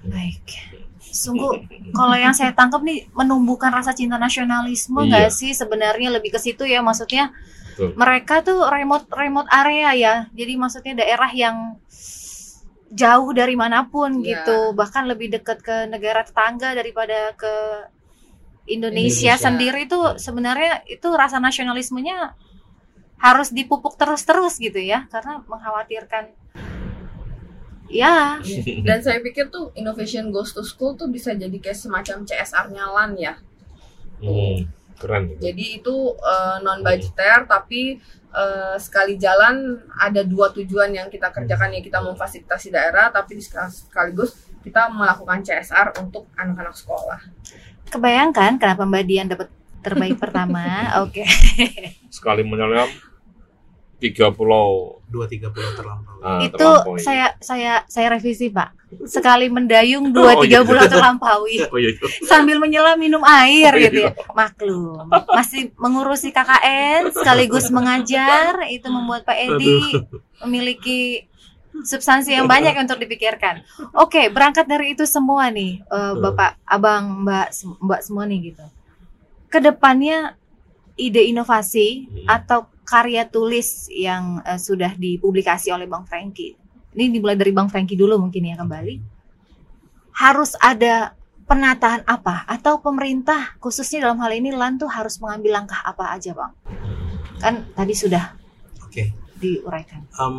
Baik. 0.00 0.40
Sungguh 1.00 1.60
kalau 1.92 2.16
yang 2.16 2.32
saya 2.32 2.54
tangkap 2.54 2.80
nih 2.80 3.04
menumbuhkan 3.12 3.68
rasa 3.68 3.92
cinta 3.92 4.16
nasionalisme 4.16 4.96
nggak 4.96 5.28
Iya. 5.28 5.32
sih 5.34 5.50
sebenarnya 5.52 6.08
lebih 6.08 6.32
ke 6.32 6.40
situ 6.40 6.64
ya 6.64 6.80
maksudnya 6.80 7.34
Betul. 7.74 7.96
mereka 7.98 8.40
tuh 8.40 8.64
remote 8.64 9.04
remote 9.10 9.50
area 9.52 9.90
ya 9.92 10.14
jadi 10.32 10.56
maksudnya 10.56 10.94
daerah 11.04 11.28
yang 11.34 11.76
jauh 12.90 13.30
dari 13.30 13.54
mana 13.54 13.86
pun 13.86 14.18
Iya. 14.20 14.42
gitu 14.42 14.74
bahkan 14.74 15.06
lebih 15.06 15.30
dekat 15.30 15.62
ke 15.62 15.86
negara 15.86 16.26
tetangga 16.26 16.74
daripada 16.74 17.32
ke 17.38 17.54
Indonesia, 18.66 19.34
Indonesia. 19.34 19.38
sendiri 19.38 19.82
tuh 19.86 20.18
sebenarnya 20.18 20.82
itu 20.86 21.06
rasa 21.14 21.38
nasionalismenya 21.38 22.34
harus 23.20 23.50
dipupuk 23.50 23.94
terus-terus 23.94 24.58
gitu 24.58 24.78
ya 24.78 25.06
karena 25.10 25.42
mengkhawatirkan 25.46 26.34
ya 27.90 28.38
Dan 28.86 28.98
saya 29.02 29.18
pikir 29.18 29.50
tuh 29.50 29.74
innovation 29.74 30.30
goes 30.30 30.54
to 30.54 30.62
school 30.62 30.94
tuh 30.94 31.10
bisa 31.10 31.34
jadi 31.34 31.52
kayak 31.58 31.74
semacam 31.78 32.22
CSR-nya 32.22 32.84
LAN 32.86 33.12
ya. 33.18 33.34
Hmm. 34.22 34.70
Keren. 35.00 35.32
itu. 35.32 35.40
Jadi 35.42 35.64
itu 35.80 35.96
non 36.60 36.84
budgeter 36.84 37.48
tapi 37.48 37.98
eh, 38.34 38.76
sekali 38.78 39.18
jalan 39.18 39.78
ada 39.98 40.22
dua 40.22 40.50
tujuan 40.54 40.94
yang 40.94 41.08
kita 41.10 41.30
kerjakan 41.34 41.74
ya 41.74 41.80
kita 41.82 41.98
memfasilitasi 42.00 42.70
daerah 42.70 43.10
tapi 43.10 43.38
sekaligus 43.42 44.38
kita 44.60 44.92
melakukan 44.92 45.40
CSR 45.40 45.96
untuk 45.98 46.28
anak-anak 46.36 46.76
sekolah. 46.76 47.20
kebayangkan 47.90 48.54
kenapa 48.60 48.86
Mbak 48.86 49.04
Dian 49.08 49.26
dapat 49.26 49.48
terbaik 49.82 50.20
pertama? 50.20 50.62
Oke. 51.02 51.26
Sekali 52.06 52.46
menyelam 52.46 53.09
tiga 54.00 54.26
pulau 54.28 54.98
dua 55.06 55.26
tiga 55.26 55.48
pulau 55.48 55.70
terlampau. 55.72 56.16
ah, 56.18 56.40
itu 56.40 56.56
terlampaui. 56.56 56.98
saya 56.98 57.36
saya 57.38 57.84
saya 57.84 58.08
revisi 58.10 58.48
Pak 58.48 58.72
sekali 59.04 59.46
mendayung 59.46 60.08
dua 60.16 60.34
Oh, 60.34 60.42
tiga 60.42 60.60
iya. 60.60 60.66
bulan 60.66 60.86
terlampaui 60.86 61.56
Oh 61.70 61.76
iya, 61.76 61.92
iya. 61.92 62.08
sambil 62.24 62.56
menyelam 62.56 62.96
minum 62.96 63.20
air 63.22 63.70
Oh, 63.70 63.78
gitu 63.78 63.98
ya 64.00 64.10
iya. 64.10 64.32
maklum 64.32 65.04
masih 65.28 65.70
mengurusi 65.76 66.28
KKN 66.28 67.12
sekaligus 67.12 67.68
mengajar 67.68 68.64
itu 68.66 68.88
membuat 68.88 69.22
Pak 69.22 69.36
Edi 69.38 69.78
memiliki 70.40 71.28
substansi 71.72 72.32
yang 72.32 72.46
banyak 72.46 72.74
untuk 72.74 72.96
dipikirkan 72.96 73.62
oke 73.92 74.28
berangkat 74.28 74.64
dari 74.64 74.92
itu 74.92 75.04
semua 75.04 75.48
nih 75.48 75.78
eh, 75.78 76.12
Bapak 76.16 76.58
Abang 76.64 77.22
Mbak 77.22 77.46
Mbak 77.78 78.00
semua 78.00 78.24
nih 78.24 78.50
gitu 78.50 78.64
ke 79.46 79.58
depannya 79.58 80.34
ide 80.94 81.24
inovasi 81.24 82.06
Hmm. 82.06 82.26
atau 82.28 82.58
karya 82.90 83.22
tulis 83.30 83.86
yang 83.86 84.42
eh, 84.42 84.58
sudah 84.58 84.98
dipublikasi 84.98 85.70
oleh 85.70 85.86
Bang 85.86 86.02
Franky. 86.10 86.58
Ini 86.90 87.14
dimulai 87.14 87.38
dari 87.38 87.54
Bang 87.54 87.70
Franky 87.70 87.94
dulu 87.94 88.18
mungkin 88.18 88.50
ya 88.50 88.58
kembali. 88.58 88.98
Harus 90.18 90.58
ada 90.58 91.14
penataan 91.46 92.02
apa? 92.02 92.42
Atau 92.50 92.82
pemerintah 92.82 93.54
khususnya 93.62 94.10
dalam 94.10 94.18
hal 94.18 94.34
ini 94.34 94.50
LAN 94.50 94.74
tuh 94.74 94.90
harus 94.90 95.22
mengambil 95.22 95.62
langkah 95.62 95.78
apa 95.86 96.18
aja 96.18 96.34
bang? 96.34 96.52
Kan 97.38 97.54
tadi 97.78 97.94
sudah 97.94 98.34
Oke. 98.82 99.14
diuraikan. 99.38 100.02
Em, 100.18 100.36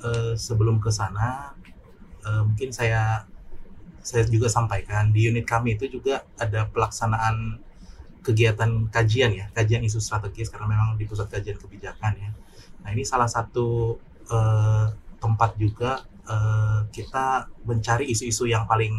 eh, 0.00 0.32
sebelum 0.32 0.80
ke 0.80 0.88
sana, 0.88 1.52
eh, 2.24 2.40
mungkin 2.40 2.72
saya 2.72 3.28
saya 4.00 4.24
juga 4.24 4.48
sampaikan 4.48 5.12
di 5.12 5.28
unit 5.28 5.44
kami 5.44 5.76
itu 5.76 6.00
juga 6.00 6.24
ada 6.40 6.64
pelaksanaan 6.72 7.60
kegiatan 8.22 8.90
kajian 8.90 9.30
ya, 9.32 9.46
kajian 9.54 9.82
isu 9.86 10.02
strategis 10.02 10.50
karena 10.52 10.68
memang 10.68 10.98
di 10.98 11.04
pusat 11.08 11.30
kajian 11.30 11.56
kebijakan 11.56 12.12
ya. 12.18 12.30
Nah 12.84 12.90
ini 12.92 13.02
salah 13.06 13.30
satu 13.30 13.96
eh, 14.28 14.86
tempat 15.18 15.56
juga 15.56 16.02
eh, 16.26 16.80
kita 16.92 17.50
mencari 17.64 18.06
isu-isu 18.10 18.46
yang 18.46 18.68
paling 18.68 18.94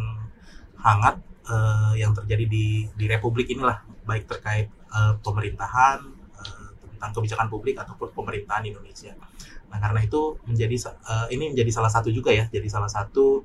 hangat 0.80 1.20
eh, 1.48 1.94
yang 2.02 2.16
terjadi 2.16 2.46
di 2.48 2.88
di 2.90 3.06
Republik 3.06 3.52
inilah, 3.52 3.84
baik 4.08 4.26
terkait 4.26 4.68
eh, 4.72 5.14
pemerintahan 5.22 6.00
eh, 6.40 6.68
tentang 6.96 7.12
kebijakan 7.16 7.48
publik 7.48 7.78
ataupun 7.78 8.12
pemerintahan 8.16 8.66
Indonesia. 8.66 9.14
Nah 9.70 9.78
karena 9.78 10.02
itu 10.02 10.40
menjadi 10.50 10.76
eh, 10.90 11.28
ini 11.36 11.54
menjadi 11.54 11.72
salah 11.72 11.92
satu 11.92 12.10
juga 12.10 12.34
ya, 12.34 12.50
jadi 12.50 12.68
salah 12.68 12.90
satu 12.90 13.44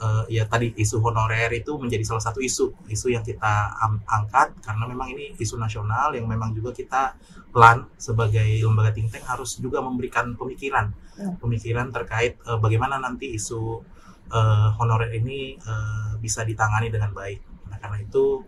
eh, 0.00 0.24
ya 0.32 0.48
tadi 0.48 0.72
isu 0.74 0.96
honorer 0.98 1.52
itu 1.52 1.76
menjadi 1.76 2.02
salah 2.02 2.24
satu 2.24 2.40
isu 2.40 2.88
isu 2.88 3.06
yang 3.12 3.22
kita 3.22 3.76
angkat 4.08 4.56
karena 4.64 4.84
memang 4.88 5.12
ini 5.12 5.36
isu 5.36 5.54
nasional 5.56 6.16
yang 6.16 6.24
memang 6.24 6.50
juga 6.50 6.72
kita 6.72 7.14
plan 7.52 7.84
sebagai 7.98 8.46
lembaga 8.62 8.90
think 8.90 9.10
tank 9.10 9.26
harus 9.26 9.60
juga 9.60 9.78
memberikan 9.80 10.32
pemikiran 10.34 10.90
Hmm. 11.20 11.36
pemikiran 11.36 11.92
terkait 11.92 12.40
eh, 12.40 12.56
bagaimana 12.56 12.96
nanti 12.96 13.36
isu 13.36 13.84
eh, 14.32 14.68
honorer 14.80 15.12
ini 15.12 15.52
eh, 15.54 16.12
bisa 16.16 16.48
ditangani 16.48 16.88
dengan 16.88 17.12
baik. 17.12 17.68
Nah, 17.68 17.76
karena 17.76 18.00
itu 18.00 18.40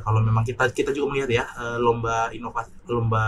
kalau 0.00 0.24
memang 0.24 0.40
kita 0.40 0.72
kita 0.72 0.90
juga 0.90 1.12
melihat 1.12 1.30
ya 1.30 1.44
lomba 1.76 2.32
inovasi 2.32 2.72
lomba 2.88 3.24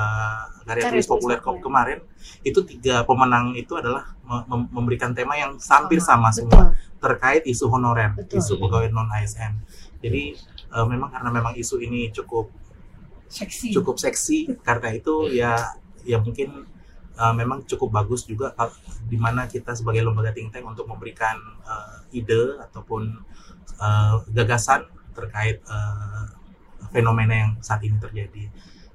karya 0.65 0.89
tulis 0.89 1.07
populer 1.07 1.39
populer. 1.39 1.61
kemarin 1.63 1.99
itu 2.43 2.59
tiga 2.65 3.05
pemenang 3.05 3.53
itu 3.53 3.77
adalah 3.77 4.17
me- 4.25 4.45
mem- 4.49 4.71
memberikan 4.73 5.13
tema 5.13 5.37
yang 5.37 5.55
hampir 5.61 6.01
Sama, 6.01 6.33
sama 6.33 6.35
semua 6.35 6.63
Betul. 6.73 6.86
Terkait 7.03 7.45
isu 7.45 7.69
honorer, 7.69 8.17
Betul. 8.17 8.41
isu 8.41 8.57
pegawai 8.57 8.89
non 8.93 9.09
ASN. 9.13 9.53
Jadi 10.01 10.37
eh, 10.73 10.87
memang 10.87 11.13
karena 11.13 11.31
memang 11.33 11.55
isu 11.57 11.81
ini 11.81 12.13
cukup 12.13 12.49
Seksi. 13.27 13.75
cukup 13.75 13.99
seksi 13.99 14.55
karena 14.63 14.95
itu 14.95 15.35
ya 15.35 15.59
ya 16.07 16.23
mungkin 16.23 16.63
uh, 17.19 17.35
memang 17.35 17.67
cukup 17.67 17.91
bagus 17.91 18.23
juga 18.23 18.55
uh, 18.55 18.71
di 19.03 19.19
mana 19.19 19.51
kita 19.51 19.75
sebagai 19.75 20.07
lembaga 20.07 20.31
think 20.31 20.55
tank 20.55 20.63
untuk 20.63 20.87
memberikan 20.87 21.35
uh, 21.67 22.07
ide 22.15 22.61
ataupun 22.71 23.19
uh, 23.83 24.23
gagasan 24.31 24.87
terkait 25.17 25.59
uh, 25.67 26.29
fenomena 26.93 27.35
yang 27.35 27.53
saat 27.65 27.83
ini 27.83 27.99
terjadi. 27.99 28.47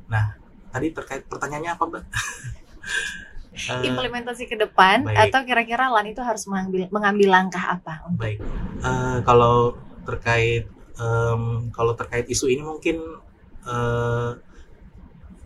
Nah, 0.08 0.38
tadi 0.70 0.94
terkait 0.94 1.26
pertanyaannya 1.28 1.72
apa, 1.76 1.84
Mbak? 1.84 2.04
Eh, 3.52 3.84
Implementasi 3.84 4.48
ke 4.48 4.56
depan 4.56 5.04
baik. 5.04 5.28
atau 5.28 5.44
kira-kira 5.44 5.92
LAN 5.92 6.08
itu 6.08 6.24
harus 6.24 6.48
mengambil 6.48 6.88
mengambil 6.88 7.28
langkah 7.36 7.76
apa? 7.76 8.00
Baik, 8.16 8.40
Eh, 8.82 9.18
kalau 9.28 9.76
terkait 10.08 10.66
em, 10.96 11.44
kalau 11.70 11.94
terkait 12.00 12.26
isu 12.32 12.48
ini 12.48 12.64
mungkin 12.64 12.98
eh, 13.68 14.32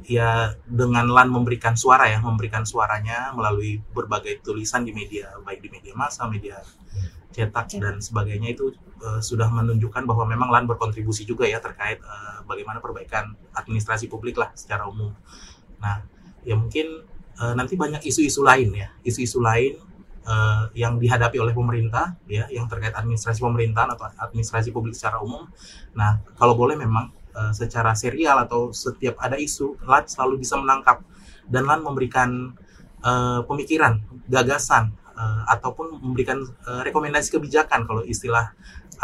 ya 0.06 0.54
dengan 0.70 1.10
LAN 1.10 1.34
memberikan 1.34 1.74
suara 1.74 2.06
ya, 2.06 2.22
memberikan 2.22 2.62
suaranya 2.62 3.34
melalui 3.34 3.82
berbagai 3.89 4.46
tulisan 4.46 4.86
di 4.86 4.94
media, 4.94 5.34
baik 5.41 5.65
di 5.65 5.70
media 5.74 5.98
massa, 5.98 6.30
media 6.30 6.62
cetak 7.34 7.68
Cetak. 7.68 7.82
dan 7.82 7.96
sebagainya 8.00 8.54
itu 8.54 8.70
eh, 9.02 9.18
sudah 9.20 9.50
menunjukkan 9.50 10.06
bahwa 10.06 10.30
memang 10.30 10.54
LAN 10.54 10.70
berkontribusi 10.70 11.26
juga 11.26 11.50
ya 11.50 11.58
terkait 11.58 11.98
eh, 11.98 12.38
bagaimana 12.46 12.78
perbaikan 12.80 13.34
administrasi 13.58 14.06
publik 14.06 14.38
lah 14.38 14.54
secara 14.54 14.86
umum. 14.86 15.10
Nah, 15.82 16.06
ya 16.46 16.54
mungkin 16.54 17.02
eh, 17.39 17.54
nanti 17.56 17.76
banyak 17.76 18.02
isu-isu 18.04 18.41
lain 18.43 18.69
ya, 18.76 18.89
isu-isu 19.04 19.39
lain 19.43 19.76
eh, 20.26 20.63
yang 20.76 20.98
dihadapi 21.00 21.38
oleh 21.39 21.54
pemerintah 21.54 22.15
ya 22.26 22.48
yang 22.52 22.65
terkait 22.71 22.95
administrasi 22.95 23.39
pemerintahan 23.43 23.93
atau 23.95 24.06
administrasi 24.19 24.71
publik 24.71 24.95
secara 24.95 25.19
umum. 25.21 25.48
Nah, 25.95 26.24
kalau 26.39 26.56
boleh 26.56 26.76
memang 26.80 27.12
eh, 27.36 27.54
secara 27.54 27.93
serial 27.93 28.43
atau 28.48 28.71
setiap 28.71 29.19
ada 29.19 29.36
isu 29.36 29.84
LAN 29.86 30.08
selalu 30.08 30.41
bisa 30.41 30.56
menangkap 30.60 31.04
dan 31.45 31.67
LAN 31.69 31.82
memberikan 31.86 32.56
eh, 33.06 33.41
pemikiran, 33.45 34.02
gagasan 34.26 34.95
eh, 35.13 35.41
ataupun 35.52 36.02
memberikan 36.02 36.41
eh, 36.41 36.82
rekomendasi 36.88 37.30
kebijakan 37.36 37.86
kalau 37.86 38.02
istilah 38.02 38.54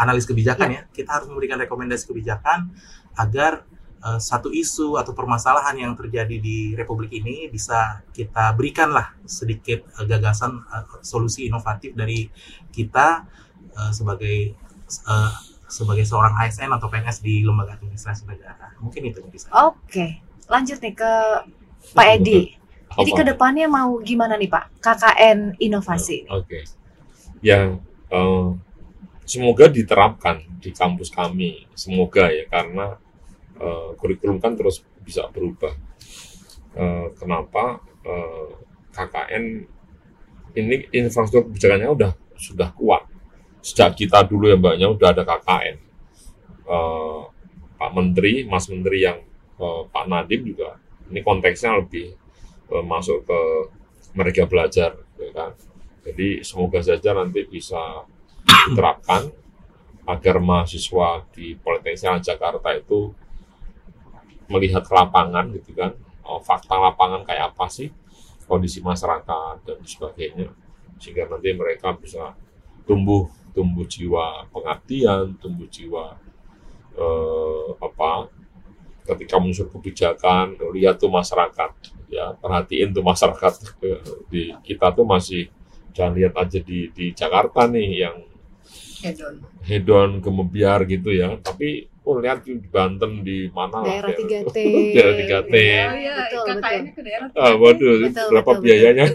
analis 0.00 0.24
kebijakan 0.24 0.68
ya. 0.72 0.82
Kita 0.90 1.20
harus 1.20 1.28
memberikan 1.28 1.60
rekomendasi 1.60 2.08
kebijakan 2.08 2.72
agar 3.12 3.68
eh, 4.02 4.20
satu 4.20 4.50
isu 4.50 4.98
atau 4.98 5.14
permasalahan 5.14 5.78
yang 5.78 5.92
terjadi 5.94 6.36
di 6.42 6.74
Republik 6.74 7.14
ini 7.14 7.46
bisa 7.48 8.02
kita 8.10 8.52
berikanlah 8.58 9.14
sedikit 9.24 9.86
eh, 9.98 10.06
gagasan 10.06 10.58
eh, 10.58 10.84
solusi 11.06 11.46
inovatif 11.46 11.94
dari 11.94 12.26
kita 12.74 13.24
eh, 13.72 13.92
sebagai 13.94 14.36
eh, 15.08 15.34
sebagai 15.72 16.04
seorang 16.04 16.36
ASN 16.36 16.68
atau 16.76 16.92
PNS 16.92 17.24
di 17.24 17.40
lembaga 17.48 17.80
administrasi 17.80 18.28
negara. 18.28 18.76
Mungkin 18.76 19.08
itu 19.08 19.24
yang 19.24 19.32
bisa. 19.32 19.48
Oke, 19.56 20.20
lanjut 20.44 20.76
nih 20.84 20.92
ke 20.92 21.12
Pak 21.96 22.06
Edi. 22.20 22.60
Jadi 22.92 23.10
Apa? 23.16 23.18
ke 23.18 23.24
depannya 23.24 23.66
mau 23.72 23.96
gimana 24.04 24.36
nih 24.36 24.52
Pak? 24.52 24.84
KKN 24.84 25.56
inovasi. 25.64 26.28
Oke. 26.28 26.68
Yang 27.40 27.80
eh, 28.12 28.48
semoga 29.24 29.72
diterapkan 29.72 30.44
di 30.60 30.70
kampus 30.76 31.08
kami, 31.08 31.64
semoga 31.72 32.28
ya 32.28 32.44
karena 32.52 33.00
eh, 33.58 33.90
kurikulum 33.98 34.38
kan 34.38 34.54
terus 34.54 34.84
bisa 35.02 35.28
berubah. 35.28 35.74
Eh, 36.72 37.06
kenapa 37.18 37.80
eh, 38.04 38.48
KKN 38.92 39.44
ini 40.52 40.76
infrastruktur 40.92 41.48
kebijakannya 41.48 41.88
udah 41.88 42.12
sudah 42.36 42.72
kuat 42.76 43.08
sejak 43.62 43.94
kita 43.94 44.26
dulu 44.26 44.50
ya 44.50 44.58
mbaknya 44.58 44.90
udah 44.90 45.08
ada 45.14 45.22
KKN. 45.22 45.76
Eh, 46.66 47.22
Pak 47.78 47.90
Menteri, 47.98 48.46
Mas 48.46 48.66
Menteri 48.70 48.98
yang 49.06 49.18
eh, 49.58 49.82
Pak 49.88 50.04
Nadiem 50.10 50.42
juga 50.42 50.76
ini 51.08 51.20
konteksnya 51.22 51.78
lebih 51.78 52.12
eh, 52.72 52.84
masuk 52.84 53.24
ke 53.24 53.40
mereka 54.12 54.44
belajar, 54.44 54.92
ya 55.16 55.30
kan? 55.32 55.52
Jadi 56.02 56.42
semoga 56.44 56.82
saja 56.82 57.16
nanti 57.16 57.46
bisa 57.46 58.04
diterapkan 58.42 59.30
agar 60.02 60.42
mahasiswa 60.42 61.22
di 61.30 61.54
Politeknik 61.54 62.26
Jakarta 62.26 62.74
itu 62.74 63.14
melihat 64.52 64.84
lapangan 64.92 65.48
gitu 65.56 65.72
kan, 65.72 65.96
oh, 66.28 66.38
fakta 66.44 66.76
lapangan 66.76 67.24
kayak 67.24 67.56
apa 67.56 67.66
sih? 67.72 67.88
Kondisi 68.44 68.84
masyarakat 68.84 69.64
dan 69.64 69.78
sebagainya, 69.80 70.52
sehingga 71.00 71.30
nanti 71.32 71.56
mereka 71.56 71.96
bisa 71.96 72.36
tumbuh 72.84 73.24
tumbuh 73.56 73.84
jiwa 73.88 74.48
pengabdian, 74.52 75.36
tumbuh 75.40 75.68
jiwa 75.68 76.16
eh, 76.96 77.68
apa 77.80 78.28
ketika 79.02 79.36
muncul 79.42 79.66
kebijakan 79.66 80.54
lihat 80.72 81.02
tuh 81.02 81.10
masyarakat 81.10 81.70
ya 82.06 82.38
perhatiin 82.38 82.94
tuh 82.94 83.02
masyarakat 83.02 83.52
di 84.30 84.54
kita 84.62 84.94
tuh 84.94 85.02
masih 85.02 85.50
jangan 85.90 86.14
lihat 86.14 86.34
aja 86.38 86.62
di 86.62 86.88
di 86.94 87.10
Jakarta 87.10 87.66
nih 87.66 88.06
yang 88.06 88.16
Hedon. 89.02 89.34
hedon 89.62 90.10
kemebiar 90.18 90.86
gitu 90.86 91.10
ya 91.10 91.34
tapi 91.38 91.68
oh 92.02 92.18
lihat 92.18 92.42
di 92.42 92.58
Banten 92.58 93.20
di 93.20 93.46
mana 93.48 93.78
lah 93.78 93.86
Daerah 94.00 94.10
3T. 94.12 94.56
daerah 94.94 95.14
3T 95.16 95.54
Oh 95.54 95.94
iya, 95.94 96.14
Betul, 96.22 96.44
KKN-nya 96.56 96.92
ke 96.92 97.02
daerah. 97.02 97.28
ah 97.34 97.52
waduh 97.54 97.94
Betul, 98.00 98.26
berapa 98.30 98.50
betul, 98.52 98.62
biayanya 98.62 99.06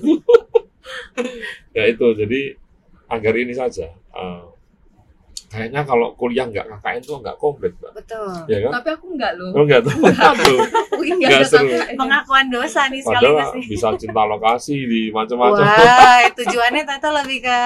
ya 1.78 1.84
itu 1.86 2.06
jadi 2.14 2.40
agar 3.08 3.34
ini 3.36 3.54
saja 3.54 3.88
ah, 4.12 4.44
kayaknya 5.48 5.82
kalau 5.82 6.12
kuliah 6.14 6.44
nggak 6.44 6.68
KKN 6.70 7.02
tuh 7.02 7.16
nggak 7.18 7.38
komplit 7.38 7.72
mbak 7.74 7.96
Betul. 7.96 8.28
ya 8.46 8.68
kan 8.68 8.72
Tapi 8.78 8.90
aku 8.92 9.06
enggak 9.12 9.32
loh. 9.36 9.52
oh 9.52 9.64
nggak 9.64 9.82
tahu 9.82 10.00
Aduh, 10.04 10.60
Aku 10.92 11.02
enggak 11.02 11.18
Nggak 11.18 11.40
ada 11.40 11.48
seru. 11.48 11.70
Pengakuan 11.96 12.46
dosa 12.48 12.82
nih 12.86 13.00
padahal 13.00 13.48
nih. 13.54 13.66
bisa 13.66 13.88
cinta 13.96 14.24
lokasi 14.24 14.76
di 14.84 15.02
macam-macam 15.08 15.64
Wah, 15.64 16.20
tujuannya 16.36 16.84
Tata 16.84 17.10
lebih 17.16 17.40
ke 17.42 17.60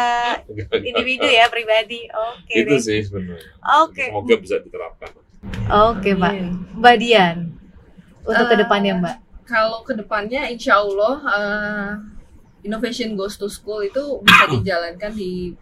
individu 0.79 1.25
ya, 1.25 1.45
pribadi. 1.47 2.05
Oke 2.07 2.53
itu 2.55 2.69
deh. 2.69 2.79
sih 2.79 2.99
sebenarnya 3.01 3.49
Oke. 3.81 4.05
semoga 4.07 4.35
bisa 4.37 4.55
diterapkan 4.57 5.09
Oke, 5.67 6.13
Pak. 6.13 6.31
Amin. 6.31 6.53
Mbak 6.77 6.95
Dian. 6.97 7.37
Untuk 8.21 8.45
Eh, 8.45 8.49
ke 8.51 8.55
depannya, 8.55 8.93
Mbak. 8.95 9.15
Kalau 9.43 9.81
ke 9.81 9.97
depannya 9.97 10.45
insya 10.45 10.77
Allah 10.77 11.15
eh, 11.27 11.89
Innovation 12.61 13.17
Goes 13.17 13.35
to 13.35 13.49
School 13.49 13.81
itu 13.81 14.21
bisa 14.21 14.45
dijalankan 14.53 15.11
di 15.11 15.57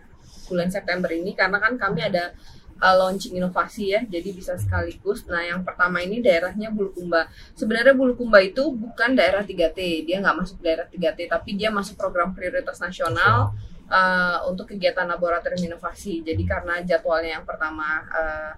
bulan 0.50 0.74
September 0.74 1.14
ini 1.14 1.38
karena 1.38 1.62
kan 1.62 1.78
kami 1.78 2.02
ada 2.02 2.34
uh, 2.82 2.96
launching 2.96 3.38
inovasi 3.38 3.94
ya, 3.94 4.02
jadi 4.08 4.30
bisa 4.34 4.56
sekaligus. 4.58 5.28
Nah 5.28 5.44
yang 5.44 5.62
pertama 5.62 6.02
ini 6.02 6.24
daerahnya 6.24 6.72
Bulukumba. 6.74 7.28
Sebenarnya 7.54 7.94
Bulukumba 7.94 8.40
itu 8.42 8.72
bukan 8.74 9.14
daerah 9.14 9.44
3T, 9.46 10.08
dia 10.08 10.18
nggak 10.24 10.36
masuk 10.36 10.58
daerah 10.64 10.88
3T, 10.88 11.30
tapi 11.30 11.60
dia 11.60 11.70
masuk 11.70 12.00
program 12.00 12.34
prioritas 12.34 12.80
nasional 12.80 13.54
uh, 13.92 14.38
untuk 14.48 14.72
kegiatan 14.72 15.06
laboratorium 15.06 15.76
inovasi. 15.76 16.24
Jadi 16.24 16.44
karena 16.48 16.82
jadwalnya 16.82 17.40
yang 17.40 17.46
pertama 17.46 18.08
uh, 18.10 18.54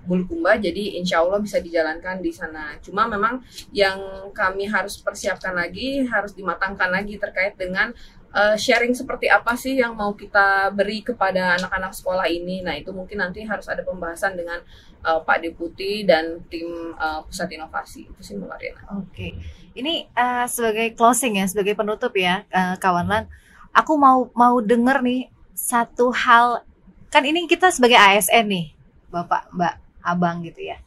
Bulukumba, 0.00 0.56
jadi 0.56 0.96
insya 0.98 1.20
Allah 1.20 1.38
bisa 1.38 1.60
dijalankan 1.60 2.24
di 2.24 2.32
sana. 2.32 2.74
Cuma 2.80 3.04
memang 3.06 3.44
yang 3.70 4.32
kami 4.32 4.66
harus 4.66 4.98
persiapkan 4.98 5.52
lagi, 5.54 6.02
harus 6.08 6.32
dimatangkan 6.34 6.88
lagi 6.88 7.20
terkait 7.20 7.54
dengan 7.54 7.92
uh, 8.34 8.56
sharing 8.58 8.94
seperti 8.94 9.30
apa 9.30 9.54
sih 9.54 9.78
yang 9.78 9.94
mau 9.94 10.14
kita 10.14 10.70
beri 10.74 11.02
kepada 11.02 11.58
anak-anak 11.60 11.94
sekolah 11.94 12.26
ini. 12.30 12.62
Nah 12.64 12.74
itu 12.78 12.90
mungkin 12.90 13.22
nanti 13.22 13.42
harus 13.46 13.66
ada 13.66 13.82
pembahasan 13.86 14.34
dengan 14.38 14.60
uh, 15.06 15.20
Pak 15.22 15.44
Deputi 15.44 16.02
dan 16.02 16.42
tim 16.50 16.94
uh, 16.98 17.22
Pusat 17.26 17.48
Inovasi. 17.60 18.06
Itu 18.10 18.20
sih 18.22 18.34
Mbak. 18.38 18.90
Oke. 18.96 19.28
Ini 19.70 20.10
eh, 20.10 20.46
sebagai 20.50 20.98
closing 20.98 21.38
ya, 21.38 21.46
sebagai 21.46 21.78
penutup 21.78 22.10
ya, 22.18 22.42
eh, 22.50 22.74
kawan 22.82 23.06
lan. 23.06 23.24
Aku 23.70 23.94
mau 23.94 24.26
mau 24.34 24.58
denger 24.58 24.98
nih 25.02 25.30
satu 25.54 26.10
hal. 26.10 26.66
Kan 27.10 27.22
ini 27.26 27.46
kita 27.46 27.70
sebagai 27.70 27.98
ASN 27.98 28.46
nih, 28.50 28.66
Bapak, 29.10 29.50
Mbak, 29.54 29.74
Abang 30.02 30.42
gitu 30.42 30.62
ya. 30.62 30.78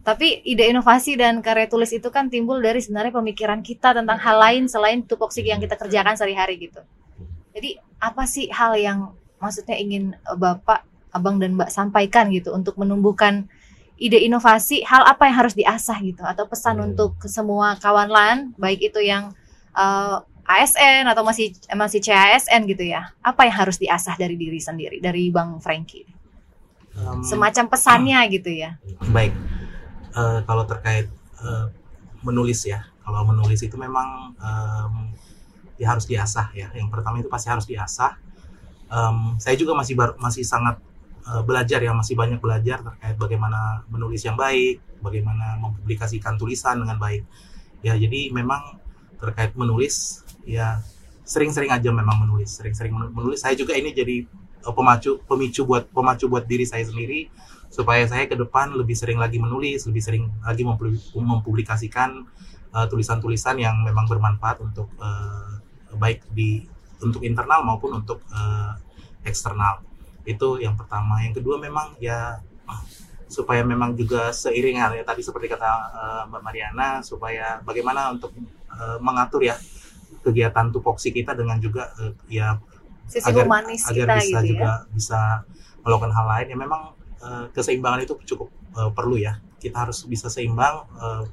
Tapi 0.00 0.40
ide 0.48 0.64
inovasi 0.72 1.12
dan 1.14 1.44
karya 1.44 1.68
tulis 1.68 1.92
itu 1.92 2.08
kan 2.08 2.32
timbul 2.32 2.56
dari 2.56 2.80
sebenarnya 2.80 3.12
pemikiran 3.12 3.60
kita 3.60 3.92
tentang 3.92 4.16
hal 4.16 4.36
lain 4.40 4.64
selain 4.64 5.04
tupoksi 5.04 5.44
yang 5.44 5.60
kita 5.60 5.76
kerjakan 5.76 6.16
sehari-hari 6.16 6.56
gitu. 6.56 6.80
Jadi 7.52 7.76
apa 8.00 8.24
sih 8.24 8.48
hal 8.48 8.80
yang 8.80 9.12
maksudnya 9.36 9.76
ingin 9.76 10.16
eh, 10.16 10.36
Bapak, 10.36 10.88
Abang 11.12 11.36
dan 11.36 11.52
Mbak 11.58 11.68
sampaikan 11.68 12.32
gitu 12.32 12.54
untuk 12.54 12.80
menumbuhkan 12.80 13.50
ide 14.00 14.16
inovasi, 14.16 14.80
hal 14.88 15.04
apa 15.04 15.28
yang 15.28 15.36
harus 15.36 15.52
diasah 15.52 15.98
gitu 16.00 16.24
atau 16.24 16.48
pesan 16.48 16.80
Hmm. 16.80 16.86
untuk 16.94 17.20
semua 17.28 17.76
kawan 17.76 18.08
LAN, 18.08 18.38
baik 18.56 18.80
itu 18.88 19.04
yang 19.04 19.36
eh, 19.76 20.16
ASN 20.50 21.06
atau 21.06 21.22
masih 21.22 21.52
masih 21.76 22.00
CASN 22.00 22.64
gitu 22.66 22.82
ya. 22.82 23.12
Apa 23.20 23.44
yang 23.46 23.54
harus 23.54 23.76
diasah 23.76 24.16
dari 24.16 24.34
diri 24.34 24.58
sendiri 24.58 24.98
dari 24.98 25.28
Bang 25.28 25.60
Frankie? 25.60 26.08
Em, 26.96 27.22
Semacam 27.22 27.68
pesannya 27.70 28.18
gitu 28.34 28.50
ya. 28.50 28.74
Baik, 29.14 29.30
Eh, 30.10 30.40
kalau 30.48 30.64
terkait 30.66 31.06
eh, 31.46 31.66
menulis 32.26 32.66
ya, 32.66 32.82
kalau 33.06 33.22
menulis 33.30 33.62
itu 33.62 33.76
memang 33.78 34.34
em, 34.36 34.94
ya 35.80 35.94
harus 35.94 36.04
diasah 36.04 36.52
ya. 36.52 36.68
Yang 36.74 36.88
pertama 36.92 37.22
itu 37.22 37.30
pasti 37.30 37.48
harus 37.48 37.66
diasah. 37.70 38.18
Em, 38.90 39.38
saya 39.38 39.54
juga 39.58 39.72
masih 39.78 39.94
baru, 39.98 40.14
masih 40.18 40.44
sangat 40.46 40.76
eh, 41.30 41.42
belajar 41.46 41.80
ya, 41.82 41.92
masih 41.94 42.14
banyak 42.18 42.40
belajar 42.42 42.82
terkait 42.82 43.16
bagaimana 43.16 43.86
menulis 43.88 44.22
yang 44.26 44.34
baik, 44.38 44.82
bagaimana 45.04 45.58
mempublikasikan 45.62 46.34
tulisan 46.40 46.82
dengan 46.82 46.98
baik. 46.98 47.22
Ya, 47.86 47.94
jadi 47.96 48.30
memang 48.34 48.80
terkait 49.22 49.52
menulis 49.56 50.24
ya 50.44 50.80
sering-sering 51.24 51.70
aja 51.70 51.88
memang 51.94 52.26
menulis, 52.26 52.58
sering-sering 52.58 52.92
menu- 52.92 53.14
menulis. 53.14 53.40
Saya 53.44 53.54
juga 53.54 53.76
ini 53.78 53.94
jadi 53.94 54.26
pemacu 54.64 55.22
pemicu 55.24 55.64
buat 55.64 55.88
pemacu 55.88 56.28
buat 56.28 56.44
diri 56.44 56.68
saya 56.68 56.84
sendiri 56.84 57.32
supaya 57.70 58.02
saya 58.04 58.26
ke 58.26 58.34
depan 58.34 58.74
lebih 58.74 58.98
sering 58.98 59.16
lagi 59.16 59.38
menulis, 59.38 59.86
lebih 59.86 60.02
sering 60.02 60.24
lagi 60.42 60.66
mempubli- 60.66 61.00
mempublikasikan 61.14 62.26
uh, 62.74 62.86
tulisan-tulisan 62.90 63.62
yang 63.62 63.86
memang 63.86 64.10
bermanfaat 64.10 64.58
untuk 64.58 64.90
uh, 64.98 65.62
baik 65.94 66.26
di 66.34 66.66
untuk 67.00 67.22
internal 67.22 67.62
maupun 67.62 68.02
untuk 68.02 68.20
uh, 68.34 68.74
eksternal. 69.22 69.86
Itu 70.26 70.58
yang 70.58 70.74
pertama. 70.74 71.22
Yang 71.22 71.40
kedua 71.40 71.62
memang 71.62 71.94
ya 72.02 72.42
supaya 73.30 73.62
memang 73.62 73.94
juga 73.94 74.34
seiringan 74.34 74.98
ya 74.98 75.06
tadi 75.06 75.22
seperti 75.22 75.46
kata 75.46 75.70
uh, 75.94 76.22
Mbak 76.26 76.42
Mariana 76.42 76.98
supaya 76.98 77.62
bagaimana 77.62 78.10
untuk 78.10 78.34
uh, 78.74 78.98
mengatur 78.98 79.46
ya 79.46 79.54
kegiatan 80.26 80.74
tupoksi 80.74 81.14
kita 81.14 81.38
dengan 81.38 81.62
juga 81.62 81.94
uh, 82.02 82.10
ya 82.26 82.58
Sisi 83.06 83.26
agar 83.26 83.46
agar 83.46 83.74
kita 83.94 84.14
bisa 84.18 84.26
gitu 84.26 84.34
ya. 84.34 84.42
juga 84.50 84.70
bisa 84.90 85.20
melakukan 85.86 86.10
hal 86.10 86.26
lain 86.26 86.46
ya 86.50 86.56
memang 86.58 86.82
eh, 87.22 87.46
keseimbangan 87.54 88.00
itu 88.06 88.14
cukup 88.34 88.48
eh, 88.76 88.90
perlu 88.96 89.16
ya. 89.20 89.38
Kita 89.60 89.86
harus 89.88 90.04
bisa 90.08 90.26
seimbang 90.32 90.86
eh, 90.98 91.24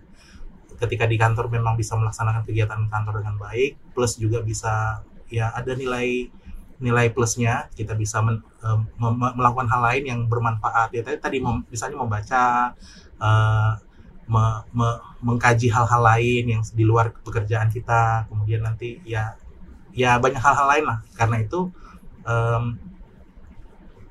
ketika 0.78 1.10
di 1.10 1.18
kantor 1.18 1.50
memang 1.50 1.74
bisa 1.80 1.98
melaksanakan 1.98 2.46
kegiatan 2.46 2.82
kantor 2.92 3.26
dengan 3.26 3.36
baik 3.42 3.98
plus 3.98 4.22
juga 4.22 4.46
bisa 4.46 5.02
ya 5.32 5.50
ada 5.56 5.74
nilai 5.74 6.30
nilai 6.78 7.10
plusnya. 7.10 7.68
Kita 7.74 7.98
bisa 7.98 8.22
men- 8.22 8.44
mem- 9.02 9.34
melakukan 9.38 9.68
hal 9.72 9.82
lain 9.94 10.04
yang 10.06 10.22
bermanfaat. 10.30 10.94
Ya 10.94 11.02
tadi 11.06 11.18
tadi 11.18 11.38
mem- 11.42 11.66
misalnya 11.72 11.98
membaca 11.98 12.74
eh, 13.22 13.72
me- 14.30 14.62
me- 14.78 15.00
mengkaji 15.24 15.68
hal-hal 15.74 16.02
lain 16.04 16.44
yang 16.54 16.62
di 16.76 16.84
luar 16.86 17.10
pekerjaan 17.26 17.70
kita. 17.74 18.28
Kemudian 18.30 18.62
nanti 18.66 19.02
ya 19.08 19.34
ya 19.96 20.18
banyak 20.22 20.40
hal-hal 20.42 20.68
lain 20.72 20.86
lah. 20.90 21.00
Karena 21.18 21.38
itu 21.42 21.70
em, 22.28 22.64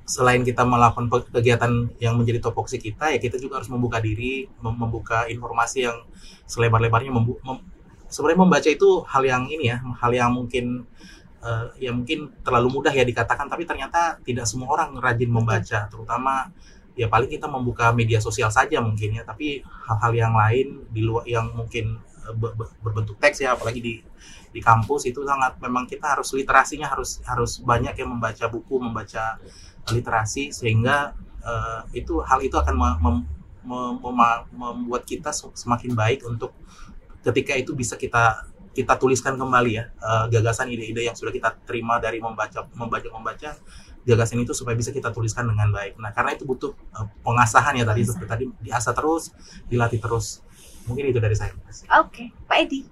selain 0.07 0.47
kita 0.47 0.62
melakukan 0.62 1.11
kegiatan 1.35 1.90
yang 1.99 2.14
menjadi 2.14 2.38
topoksi 2.38 2.79
kita 2.79 3.11
ya 3.11 3.19
kita 3.19 3.42
juga 3.42 3.59
harus 3.59 3.66
membuka 3.66 3.99
diri 3.99 4.47
mem- 4.62 4.79
membuka 4.79 5.27
informasi 5.27 5.90
yang 5.90 5.99
selebar-lebarnya 6.47 7.11
membu- 7.11 7.42
mem- 7.42 7.64
sebenarnya 8.07 8.40
membaca 8.47 8.69
itu 8.71 9.03
hal 9.03 9.23
yang 9.27 9.42
ini 9.51 9.75
ya 9.75 9.83
hal 9.83 10.12
yang 10.14 10.31
mungkin 10.31 10.87
eh, 11.42 11.66
ya 11.83 11.90
mungkin 11.90 12.31
terlalu 12.47 12.69
mudah 12.81 12.92
ya 12.95 13.03
dikatakan 13.03 13.47
tapi 13.51 13.66
ternyata 13.66 14.19
tidak 14.23 14.47
semua 14.47 14.71
orang 14.73 14.95
rajin 15.03 15.31
membaca 15.31 15.90
terutama 15.90 16.51
ya 16.97 17.11
paling 17.12 17.29
kita 17.29 17.45
membuka 17.51 17.92
media 17.92 18.23
sosial 18.23 18.49
saja 18.49 18.81
mungkin 18.81 19.21
ya 19.21 19.23
tapi 19.27 19.61
hal-hal 19.90 20.12
yang 20.16 20.35
lain 20.38 20.87
di 20.88 21.03
luar 21.05 21.27
yang 21.29 21.51
mungkin 21.53 21.99
eh, 22.27 22.35
be- 22.35 22.55
be- 22.55 22.73
berbentuk 22.83 23.19
teks 23.19 23.42
ya 23.42 23.59
apalagi 23.59 23.81
di 23.83 23.95
di 24.55 24.61
kampus 24.64 25.05
itu 25.11 25.21
sangat 25.27 25.61
memang 25.61 25.85
kita 25.85 26.16
harus 26.16 26.33
literasinya 26.33 26.88
harus 26.88 27.21
harus 27.29 27.61
banyak 27.61 27.92
yang 27.99 28.09
membaca 28.16 28.45
buku 28.49 28.81
membaca 28.81 29.37
literasi 29.92 30.51
sehingga 30.51 31.14
eh, 31.42 32.03
itu 32.03 32.18
hal 32.22 32.42
itu 32.42 32.57
akan 32.59 32.75
mem- 32.75 33.27
mem- 33.66 33.99
mem- 34.03 34.46
membuat 34.51 35.07
kita 35.07 35.31
se- 35.31 35.55
semakin 35.55 35.94
baik 35.94 36.27
untuk 36.27 36.55
ketika 37.22 37.55
itu 37.59 37.75
bisa 37.75 37.99
kita 37.99 38.46
kita 38.75 38.92
tuliskan 39.01 39.38
kembali 39.38 39.72
ya 39.72 39.85
eh, 39.90 40.25
gagasan 40.33 40.70
ide-ide 40.70 41.07
yang 41.07 41.14
sudah 41.14 41.31
kita 41.31 41.55
terima 41.64 41.99
dari 42.03 42.18
membaca 42.18 42.66
membaca 42.75 43.09
membaca 43.11 43.51
gagasan 44.07 44.38
itu 44.38 44.55
supaya 44.55 44.79
bisa 44.79 44.94
kita 44.94 45.11
tuliskan 45.11 45.51
dengan 45.51 45.75
baik. 45.75 45.99
Nah 45.99 46.14
karena 46.14 46.38
itu 46.38 46.46
butuh 46.46 46.75
eh, 46.75 47.07
pengasahan 47.22 47.75
ya 47.79 47.85
tadi 47.87 48.07
seperti 48.07 48.27
tadi 48.31 48.44
diasah 48.62 48.94
terus 48.94 49.35
dilatih 49.66 49.99
terus. 50.03 50.42
Mungkin 50.87 51.11
itu 51.11 51.18
dari 51.18 51.35
saya. 51.35 51.51
Oke, 51.99 52.31
Pak 52.46 52.57
Edi. 52.62 52.87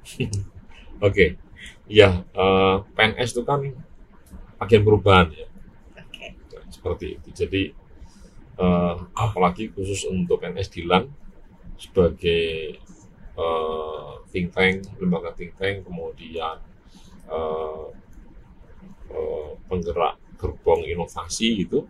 Oke, 1.06 1.38
ya 1.86 2.22
eh, 2.22 2.76
PNS 2.94 3.30
itu 3.34 3.42
kan 3.46 3.62
agen 4.58 4.82
perubahan 4.82 5.30
ya. 5.30 5.46
Seperti 6.84 7.16
itu. 7.16 7.28
Jadi 7.32 7.62
eh, 8.60 8.96
apalagi 9.16 9.72
khusus 9.72 10.04
untuk 10.04 10.44
PNS 10.44 10.68
di 10.68 10.84
LAN 10.84 11.08
sebagai 11.80 12.76
eh, 13.40 14.10
think 14.28 14.52
tank, 14.52 14.84
lembaga 15.00 15.32
think 15.32 15.56
tank, 15.56 15.88
kemudian 15.88 16.60
eh, 17.32 17.86
eh, 19.16 19.50
penggerak 19.64 20.20
gerbong 20.36 20.84
inovasi 20.84 21.64
gitu, 21.64 21.88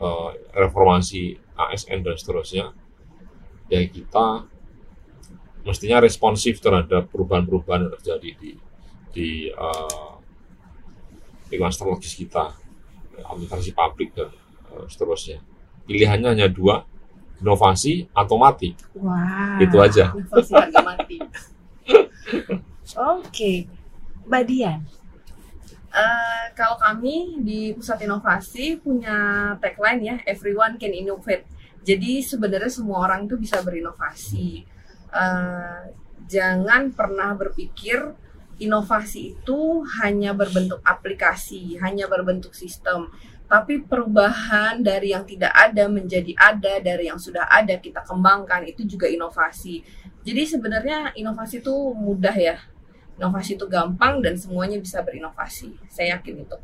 eh, 0.00 0.30
reformasi 0.56 1.36
ASN 1.52 2.00
dan 2.00 2.16
seterusnya, 2.16 2.72
ya 3.68 3.84
kita 3.84 4.48
mestinya 5.68 6.00
responsif 6.00 6.64
terhadap 6.64 7.12
perubahan-perubahan 7.12 7.84
yang 7.84 7.92
terjadi 8.00 8.30
di 8.40 8.52
di 9.12 9.28
uh, 9.50 10.16
lingkungan 11.50 11.74
strategis 11.74 12.14
kita, 12.14 12.54
aplikasi 13.24 13.74
publik 13.74 14.14
dan 14.14 14.30
uh, 14.70 14.86
seterusnya. 14.86 15.42
Pilihannya 15.88 16.36
hanya 16.36 16.48
dua, 16.52 16.84
inovasi 17.40 18.06
atau 18.12 18.36
mati. 18.36 18.76
Wah. 18.98 19.56
Itu 19.58 19.80
aja. 19.80 20.12
Inovasi 20.12 20.52
harga 20.52 20.80
mati. 20.84 21.16
Oke. 23.18 23.52
Mbak 24.28 24.44
Dian. 24.44 24.80
Eh, 25.88 26.44
kalau 26.52 26.76
kami 26.76 27.40
di 27.40 27.72
pusat 27.72 28.04
inovasi 28.04 28.76
punya 28.76 29.56
tagline 29.56 30.02
ya 30.04 30.16
everyone 30.28 30.76
can 30.76 30.92
innovate 30.92 31.48
jadi 31.80 32.20
sebenarnya 32.20 32.68
semua 32.68 33.08
orang 33.08 33.24
itu 33.24 33.40
bisa 33.40 33.64
berinovasi 33.64 34.68
Eh, 35.08 35.80
jangan 36.28 36.92
pernah 36.92 37.32
berpikir 37.32 38.12
inovasi 38.58 39.38
itu 39.38 39.82
hanya 40.02 40.34
berbentuk 40.34 40.82
aplikasi 40.82 41.78
hanya 41.82 42.10
berbentuk 42.10 42.52
sistem 42.54 43.10
tapi 43.48 43.80
perubahan 43.80 44.84
dari 44.84 45.16
yang 45.16 45.24
tidak 45.24 45.54
ada 45.56 45.88
menjadi 45.88 46.36
ada 46.36 46.78
dari 46.84 47.08
yang 47.08 47.16
sudah 47.16 47.48
ada 47.48 47.80
kita 47.80 48.04
kembangkan 48.04 48.68
itu 48.68 48.84
juga 48.84 49.08
inovasi 49.08 49.80
jadi 50.22 50.44
sebenarnya 50.44 51.16
inovasi 51.16 51.64
itu 51.64 51.74
mudah 51.96 52.36
ya 52.36 52.58
inovasi 53.18 53.58
itu 53.58 53.66
gampang 53.66 54.22
dan 54.22 54.38
semuanya 54.38 54.78
bisa 54.78 55.02
berinovasi. 55.02 55.74
Saya 55.90 56.16
yakin 56.16 56.46
itu. 56.46 56.56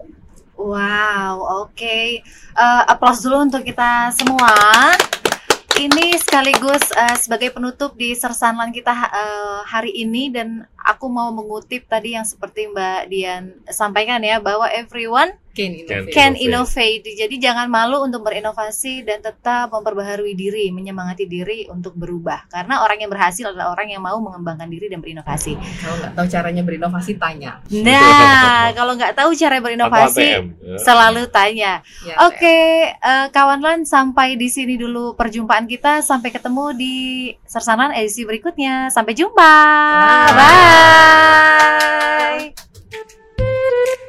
Wow, 0.55 1.67
oke. 1.67 2.23
Eh, 2.55 2.83
applause 2.87 3.27
dulu 3.27 3.51
untuk 3.51 3.67
kita 3.67 4.15
semua. 4.15 4.55
Ini 5.75 6.15
sekaligus 6.23 6.95
eh, 6.95 7.19
sebagai 7.19 7.51
penutup 7.51 7.99
di 7.99 8.15
sersanlan 8.15 8.71
kita 8.71 8.95
eh, 8.95 9.61
hari 9.67 9.91
ini. 9.91 10.31
Dan 10.31 10.63
aku 10.79 11.11
mau 11.11 11.35
mengutip 11.35 11.91
tadi 11.91 12.15
yang 12.15 12.23
seperti 12.23 12.71
Mbak 12.71 13.03
Dian 13.11 13.45
sampaikan 13.67 14.23
ya 14.23 14.39
bahwa 14.39 14.71
everyone 14.71 15.35
Can 15.55 15.71
innovate. 15.71 16.11
can 16.11 16.35
Innovate. 16.35 17.07
innovate. 17.07 17.15
Jadi 17.15 17.39
jangan 17.39 17.71
malu 17.71 18.03
untuk 18.03 18.27
berinovasi 18.27 19.07
dan 19.07 19.23
tetap 19.23 19.71
memperbaharui 19.71 20.35
diri, 20.35 20.75
menyemangati 20.75 21.31
diri 21.31 21.71
untuk 21.71 21.95
berubah. 21.95 22.51
Karena 22.51 22.83
orang 22.83 22.99
yang 22.99 23.11
berhasil 23.11 23.47
adalah 23.47 23.71
orang 23.71 23.87
yang 23.89 24.03
mau 24.03 24.19
mengembangkan 24.19 24.67
diri 24.67 24.91
dan 24.91 24.99
berinovasi. 24.99 25.55
Kalau 25.55 25.97
nggak 26.03 26.13
tahu 26.19 26.27
caranya 26.27 26.63
berinovasi 26.67 27.13
tanya. 27.15 27.63
Nah, 27.71 28.69
kalau 28.79 28.99
nggak 28.99 29.15
tahu 29.15 29.31
cara 29.39 29.63
berinovasi, 29.63 30.27
ATM. 30.27 30.45
ya. 30.59 30.77
selalu 30.83 31.23
tanya. 31.31 31.73
Ya, 32.03 32.15
Oke, 32.27 32.59
eh, 32.91 33.27
kawan 33.31 33.63
lan 33.63 33.87
sampai 33.87 34.35
di 34.35 34.51
sini 34.51 34.75
dulu 34.75 35.15
perjumpaan 35.15 35.71
kita. 35.71 36.03
Sampai 36.03 36.35
ketemu 36.35 36.75
di 36.75 36.95
Sersanan 37.47 37.95
edisi 37.95 38.27
berikutnya. 38.27 38.91
Sampai 38.91 39.15
jumpa. 39.15 39.55
Bye. 40.35 40.35
Bye. 43.39 44.04